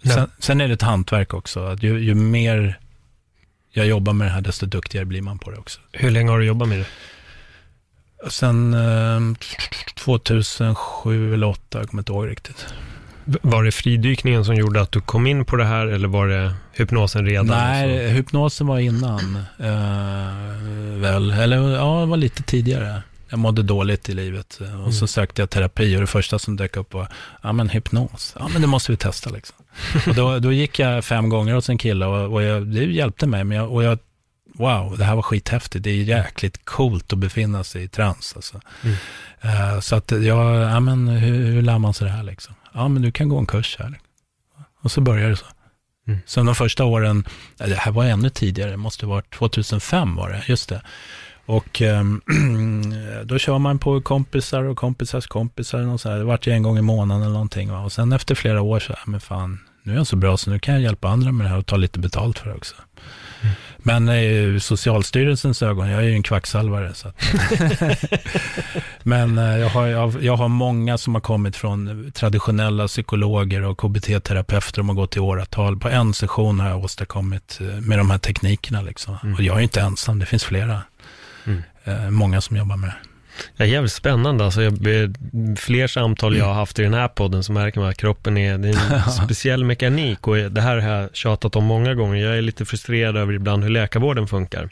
[0.03, 1.65] Sen, sen, är det ett hantverk också.
[1.65, 2.79] Att ju, ju, mer
[3.71, 5.81] jag jobbar med det här, desto duktigare blir man på det också.
[5.93, 6.87] Hur länge har du jobbat med det?
[8.31, 9.37] Sen eh,
[9.95, 12.67] 2007 eller 2008, jag kommer inte ihåg riktigt.
[13.25, 16.55] Var det fridykningen som gjorde att du kom in på det här eller var det
[16.73, 17.47] hypnosen redan?
[17.47, 19.37] Nej, hypnosen var innan.
[19.61, 23.03] Uh, väl, eller ja, det var lite tidigare.
[23.29, 24.93] Jag mådde dåligt i livet och mm.
[24.93, 27.09] så sökte jag terapi och det första som dök upp var,
[27.43, 29.57] ja men hypnos, ja men det måste vi testa liksom.
[30.07, 33.27] och då, då gick jag fem gånger hos en kille och, och jag, det hjälpte
[33.27, 33.99] mig, men jag, och jag
[34.55, 35.85] wow, det här var skithäftigt.
[35.85, 38.33] Det är jäkligt coolt att befinna sig i trans.
[38.37, 38.61] Alltså.
[38.83, 38.97] Mm.
[39.45, 42.55] Uh, så att jag, ja men hur, hur lär man sig det här liksom?
[42.75, 43.99] Ja men du kan gå en kurs här.
[44.83, 45.47] Och så börjar det så.
[46.07, 46.21] Mm.
[46.27, 47.25] Så de första åren,
[47.57, 50.83] det här var ännu tidigare, det måste ha varit 2005 var det, just det.
[51.47, 52.21] Och um,
[53.25, 56.19] då kör man på kompisar och kompisars kompisar och så här.
[56.19, 57.71] Det vart en gång i månaden eller någonting.
[57.71, 57.81] Va?
[57.81, 60.59] Och sen efter flera år så, men fan, nu är jag så bra så nu
[60.59, 62.75] kan jag hjälpa andra med det här och ta lite betalt för det också.
[63.79, 66.95] Men i Socialstyrelsens ögon, jag är ju en kvacksalvare.
[66.95, 67.13] Så
[69.03, 69.87] Men eh, jag har,
[70.21, 75.21] jag, har många som har kommit från traditionella psykologer och KBT-terapeuter som har gått i
[75.21, 75.79] åratal.
[75.79, 78.83] På en session har jag åstadkommit eh, med de här teknikerna.
[78.83, 79.17] Liksom.
[79.23, 79.35] Mm.
[79.35, 80.83] Och jag är inte ensam, det finns flera.
[81.45, 81.63] Mm.
[81.85, 83.14] Eh, många som jobbar med det.
[83.57, 84.45] Ja, jävligt spännande.
[84.45, 84.79] Alltså, jag,
[85.59, 88.53] fler samtal jag har haft i den här podden så märker man att kroppen är,
[88.53, 92.25] är en speciell mekanik och det här har jag tjatat om många gånger.
[92.25, 94.71] Jag är lite frustrerad över ibland hur läkarvården funkar.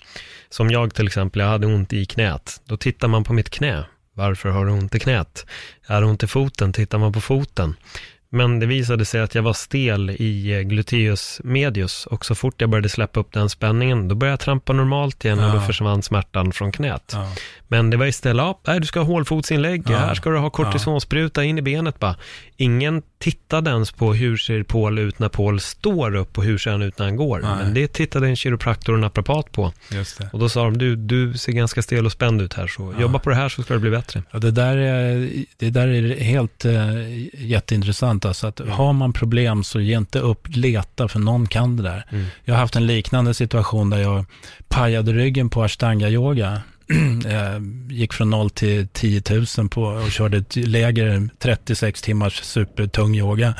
[0.51, 2.61] Som jag till exempel, jag hade ont i knät.
[2.65, 3.85] Då tittar man på mitt knä.
[4.15, 5.47] Varför har du ont i knät?
[5.87, 6.73] Är det ont i foten?
[6.73, 7.77] Tittar man på foten.
[8.35, 12.61] Men det visade sig att jag var stel i eh, gluteus medius och så fort
[12.61, 15.55] jag började släppa upp den spänningen, då började jag trampa normalt igen och ja.
[15.55, 17.13] då försvann smärtan från knät.
[17.15, 17.29] Ja.
[17.69, 19.97] Men det var istället, ja, du ska ha hålfotsinlägg, ja.
[19.97, 22.17] här ska du ha kortisonspruta in i benet bara.
[22.57, 26.71] Ingen tittade ens på hur ser Paul ut när Paul står upp och hur ser
[26.71, 27.41] han ut när han går.
[27.41, 27.51] Nej.
[27.65, 29.73] Men det tittade en kiropraktor och naprapat på.
[30.33, 33.19] Och då sa de, du, du ser ganska stel och spänd ut här, så jobba
[33.19, 34.23] på det här så ska det bli bättre.
[34.31, 36.73] Ja, det, där är, det där är helt äh,
[37.35, 38.25] jätteintressant.
[38.25, 42.07] Alltså att har man problem så ge inte upp, leta, för någon kan det där.
[42.11, 42.25] Mm.
[42.45, 44.25] Jag har haft en liknande situation där jag
[44.69, 46.61] pajade ryggen på ashtanga-yoga
[47.91, 49.23] gick från 0 till 10
[49.59, 53.55] 000 på och körde ett läger, 36 timmars supertung yoga.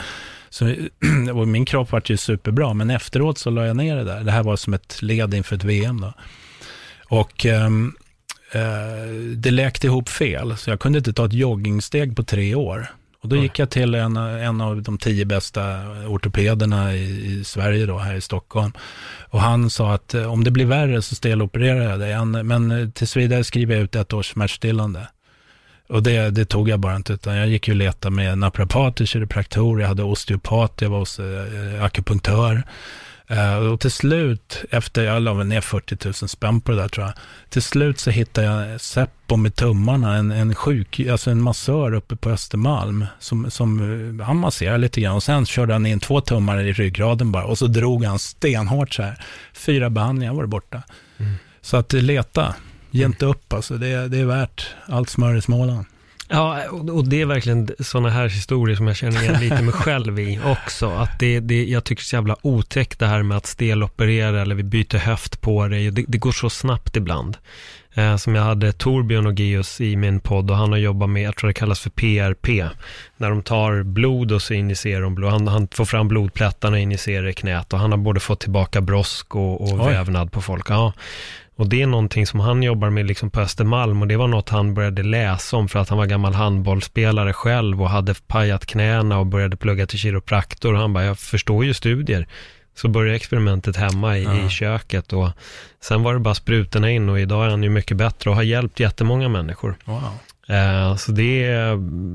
[0.51, 0.75] Så,
[1.35, 4.25] och min kropp var ju superbra, men efteråt så la jag ner det där.
[4.25, 6.13] Det här var som ett led inför ett VM då.
[7.09, 7.95] Och ehm,
[8.53, 12.87] eh, det läkte ihop fel, så jag kunde inte ta ett joggingsteg på tre år.
[13.23, 15.63] Och då gick jag till en, en av de tio bästa
[16.09, 18.73] ortopederna i, i, Sverige då, här i Stockholm.
[19.29, 22.45] Och han sa att eh, om det blir värre så stelopererar jag dig.
[22.45, 25.09] Men eh, tills vidare skriver jag ut ett års smärtstillande.
[25.89, 29.05] Och det, det tog jag bara inte, utan jag gick ju och letade med naprapater,
[29.05, 32.63] kiropraktorer, jag hade osteopat, jag var hos eh, akupunktör.
[33.33, 37.07] Uh, och till slut, efter jag la ner 40 000 spänn på det där tror
[37.07, 37.15] jag.
[37.49, 42.17] Till slut så hittade jag Seppo med tummarna, en, en sjuk, alltså en massör uppe
[42.17, 43.07] på Östermalm.
[43.19, 46.73] Som, som, uh, han masserade lite grann och sen körde han in två tummar i
[46.73, 47.45] ryggraden bara.
[47.45, 49.25] Och så drog han stenhårt så här.
[49.53, 50.83] Fyra behandlingar var det borta.
[51.19, 51.33] Mm.
[51.61, 52.55] Så att leta,
[52.91, 53.79] ge inte upp alltså.
[53.79, 55.87] Det, det är värt allt smör i Småland.
[56.33, 60.21] Ja, och det är verkligen sådana här historier som jag känner igen lite mig själv
[60.21, 60.91] i också.
[60.91, 64.43] Att det, det, jag tycker det är så jävla otäckt det här med att steloperera
[64.43, 65.91] eller vi byter höft på dig.
[65.91, 67.37] Det, det går så snabbt ibland.
[67.95, 71.23] Eh, som jag hade Torbjörn och Geus i min podd och han har jobbat med,
[71.23, 72.69] jag tror det kallas för PRP.
[73.17, 75.31] När de tar blod och så injicerar de blod.
[75.31, 78.81] Han, han får fram blodplättarna och injicerar i knät och han har både fått tillbaka
[78.81, 80.71] brosk och, och vävnad på folk.
[80.71, 80.93] Ja.
[81.63, 84.49] Och det är någonting som han jobbar med liksom på Östermalm och det var något
[84.49, 89.19] han började läsa om för att han var gammal handbollsspelare själv och hade pajat knäna
[89.19, 90.75] och började plugga till kiropraktor.
[90.75, 92.27] Han bara, jag förstår ju studier.
[92.75, 94.47] Så började experimentet hemma i, ja.
[94.47, 95.29] i köket och
[95.81, 98.43] sen var det bara sprutorna in och idag är han ju mycket bättre och har
[98.43, 99.77] hjälpt jättemånga människor.
[99.85, 100.03] Wow.
[100.51, 101.41] Uh, så det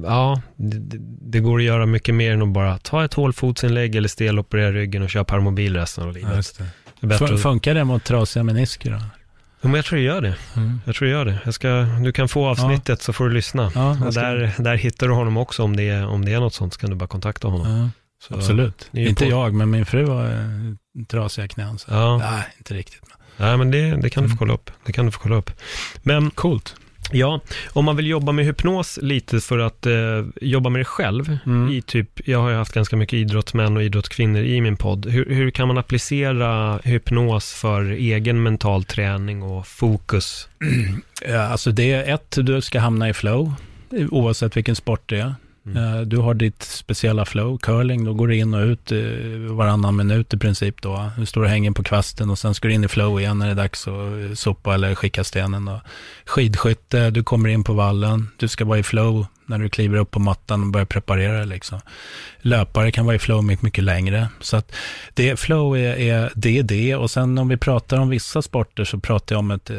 [0.03, 0.97] ja, det,
[1.31, 5.03] det, går att göra mycket mer än att bara ta ett hålfotsinlägg eller steloperera ryggen
[5.03, 6.55] och köra permobil resten av livet.
[6.59, 6.65] Ja,
[6.99, 7.27] det.
[7.27, 8.99] det Funkar det mot trasiga menisker då?
[9.61, 10.35] Ja, men jag tror det gör det.
[10.55, 10.81] Mm.
[10.85, 11.39] Jag tror det gör det.
[11.45, 11.69] Jag ska,
[12.03, 13.03] du kan få avsnittet ja.
[13.03, 13.71] så får du lyssna.
[13.75, 16.53] Ja, och där, där hittar du honom också om det, är, om det är något
[16.53, 17.91] sånt så kan du bara kontakta honom.
[18.23, 18.89] Så, Absolut.
[18.93, 19.31] Inte på...
[19.31, 21.77] jag, men min fru har eh, trasiga knän.
[21.77, 21.91] Så.
[21.91, 22.17] Ja.
[22.17, 23.01] Nej, inte riktigt.
[23.37, 24.37] Nej, men det, det kan du få mm.
[24.37, 24.71] kolla upp.
[24.85, 25.51] Det kan du få kolla upp.
[26.03, 26.75] Men, Coolt.
[27.11, 27.41] Ja,
[27.73, 29.93] om man vill jobba med hypnos lite för att eh,
[30.41, 31.69] jobba med det själv, mm.
[31.69, 35.05] i typ, jag har ju haft ganska mycket idrottsmän och idrottskvinnor i min podd.
[35.05, 40.49] Hur, hur kan man applicera hypnos för egen mental träning och fokus?
[41.29, 43.53] Ja, alltså det är ett, du ska hamna i flow,
[44.11, 45.35] oavsett vilken sport det är.
[45.67, 45.83] Mm.
[45.83, 48.99] Eh, du har ditt speciella flow, curling, då går du in och ut eh,
[49.49, 51.11] varannan minut i princip då.
[51.17, 53.45] Du står och hänger på kvasten och sen ska du in i flow igen när
[53.45, 55.65] det är dags att eh, sopa eller skicka stenen.
[55.65, 55.81] Då.
[56.25, 60.11] Skidskytte, du kommer in på vallen, du ska vara i flow när du kliver upp
[60.11, 61.79] på mattan och börjar preparera liksom.
[62.41, 64.29] Löpare kan vara i flow mycket, mycket längre.
[64.39, 64.75] Så att
[65.13, 66.95] det, flow är, är det, det.
[66.95, 69.77] Och sen om vi pratar om vissa sporter så pratar jag om ett, eh,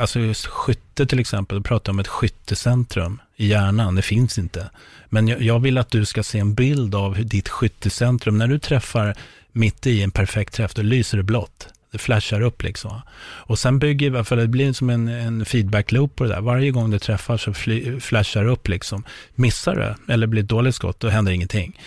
[0.00, 3.94] alltså just skytte till exempel, då pratar jag om ett skyttecentrum i hjärnan.
[3.94, 4.70] Det finns inte.
[5.08, 8.48] Men jag, jag vill att du ska se en bild av hur ditt skyttecentrum, när
[8.48, 9.16] du träffar
[9.52, 13.00] mitt i en perfekt träff, då lyser det blått det flashar upp liksom.
[13.20, 16.40] Och sen bygger vi, för det blir som en, en feedback-loop på det där.
[16.40, 19.04] Varje gång du träffar så fly, flashar det upp liksom.
[19.34, 21.80] Missar du eller blir ett dåligt skott, då händer ingenting.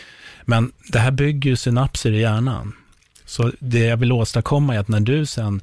[0.46, 2.74] Men det här bygger ju synapser i hjärnan.
[3.26, 5.62] Så det jag vill åstadkomma är att när du sen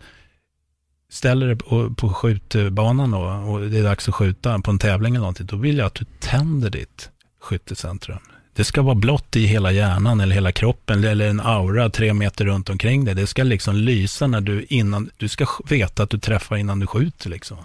[1.10, 5.14] ställer dig på, på skjutbanan då, och det är dags att skjuta på en tävling
[5.14, 7.10] eller någonting, då vill jag att du tänder ditt
[7.40, 8.18] skyttecentrum.
[8.60, 12.44] Det ska vara blått i hela hjärnan eller hela kroppen eller en aura tre meter
[12.44, 13.14] runt omkring dig.
[13.14, 16.86] Det ska liksom lysa när du innan, du ska veta att du träffar innan du
[16.86, 17.56] skjuter liksom.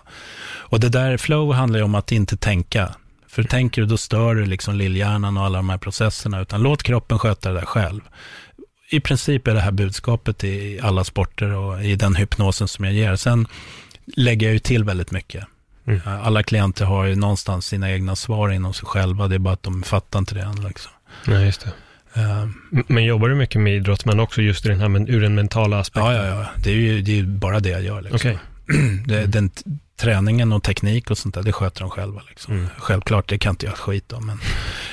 [0.46, 2.96] Och det där flow handlar ju om att inte tänka.
[3.28, 6.84] För tänker du då stör du liksom lillhjärnan och alla de här processerna, utan låt
[6.84, 8.02] kroppen sköta det där själv.
[8.90, 12.94] I princip är det här budskapet i alla sporter och i den hypnosen som jag
[12.94, 13.16] ger.
[13.16, 13.48] Sen
[14.06, 15.46] lägger jag ju till väldigt mycket.
[15.88, 16.02] Mm.
[16.06, 19.28] Alla klienter har ju någonstans sina egna svar inom sig själva.
[19.28, 20.64] Det är bara att de fattar inte det än.
[20.68, 20.92] Liksom.
[21.28, 21.72] Nej, just det.
[22.22, 22.48] Uh,
[22.88, 25.80] men jobbar du mycket med idrott, men också just i den här, ur den mentala
[25.80, 26.14] aspekten?
[26.14, 26.48] Ja, ja, ja.
[26.58, 28.02] Det är ju det är bara det jag gör.
[28.02, 28.16] Liksom.
[28.16, 28.38] Okay.
[29.06, 29.32] det, mm.
[29.32, 29.50] den
[29.98, 32.22] träningen och teknik och sånt där, det sköter de själva.
[32.30, 32.54] Liksom.
[32.54, 32.68] Mm.
[32.78, 34.26] Självklart, det kan inte jag skit om.
[34.26, 34.40] Men,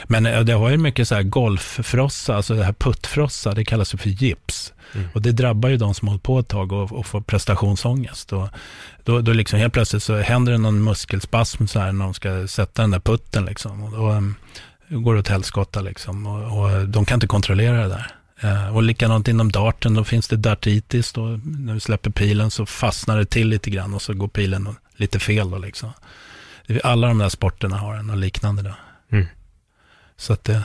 [0.07, 3.91] men eh, det har ju mycket så här golffrossa, alltså det här puttfrossa, det kallas
[3.91, 4.73] för gips.
[4.95, 5.09] Mm.
[5.15, 8.33] Och det drabbar ju de som hållit på ett tag och, och får prestationsångest.
[8.33, 8.49] Och
[9.05, 12.47] då, då liksom helt plötsligt så händer det någon muskelspasm så här när de ska
[12.47, 13.83] sätta den där putten liksom.
[13.83, 14.35] Och då um,
[14.89, 16.27] går det åt helskotta liksom.
[16.27, 18.15] Och, och, de kan inte kontrollera det där.
[18.45, 21.13] Uh, och likadant inom darten, då finns det dartitis.
[21.13, 24.69] Då, när vi släpper pilen så fastnar det till lite grann och så går pilen
[25.03, 25.93] lite fel då liksom.
[26.83, 28.75] Alla de där sporterna har en och liknande då.
[29.17, 29.27] Mm.
[30.17, 30.63] Så att det,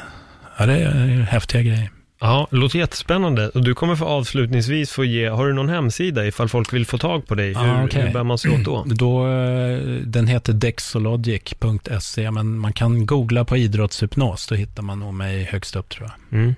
[0.57, 1.89] ja, det är häftiga grejer.
[2.19, 3.49] Ja, det låter jättespännande.
[3.49, 6.97] Och du kommer för avslutningsvis få ge, har du någon hemsida ifall folk vill få
[6.97, 7.47] tag på dig?
[7.47, 8.01] Hur, ah, okay.
[8.01, 8.83] hur bär man sig åt då?
[8.87, 9.27] då?
[9.27, 15.43] Eh, den heter dexologic.se, men man kan googla på idrottshypnos, då hittar man nog mig
[15.43, 16.39] högst upp tror jag.
[16.39, 16.55] Mm.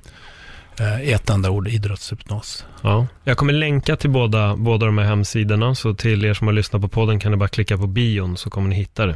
[0.80, 2.66] Eh, ett enda ord, idrottshypnos.
[2.82, 3.08] Ja.
[3.24, 6.82] Jag kommer länka till båda, båda de här hemsidorna, så till er som har lyssnat
[6.82, 9.16] på podden kan ni bara klicka på bion så kommer ni hitta det.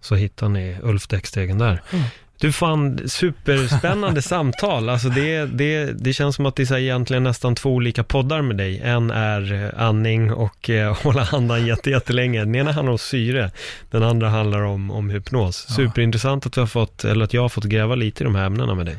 [0.00, 1.82] Så hittar ni Ulf Däckstegen där.
[1.92, 2.04] Mm.
[2.40, 4.88] Du fann superspännande samtal.
[4.88, 8.56] Alltså det, det, det känns som att det är egentligen nästan två olika poddar med
[8.56, 8.80] dig.
[8.84, 12.40] En är eh, andning och eh, hålla andan jättelänge.
[12.40, 13.50] Den ena handlar om syre,
[13.90, 15.56] den andra handlar om, om hypnos.
[15.56, 18.46] Superintressant att, du har fått, eller att jag har fått gräva lite i de här
[18.46, 18.98] ämnena med dig.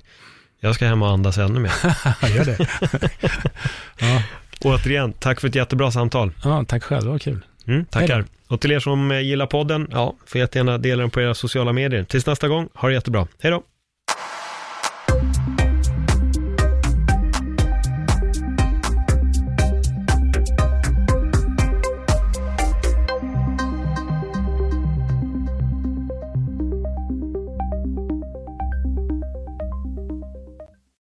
[0.60, 1.72] Jag ska hem och andas ännu mer.
[2.36, 2.58] Gör det.
[4.00, 4.24] ja.
[4.62, 6.32] Återigen, tack för ett jättebra samtal.
[6.44, 7.46] Ja, tack själv, det var kul.
[7.68, 8.26] Mm, tackar.
[8.48, 11.74] Och till er som eh, gillar podden, ja, får jättegärna dela den på era sociala
[11.74, 12.04] medier.
[12.04, 13.28] Tills nästa gång, ha det jättebra.
[13.40, 13.64] Hej då!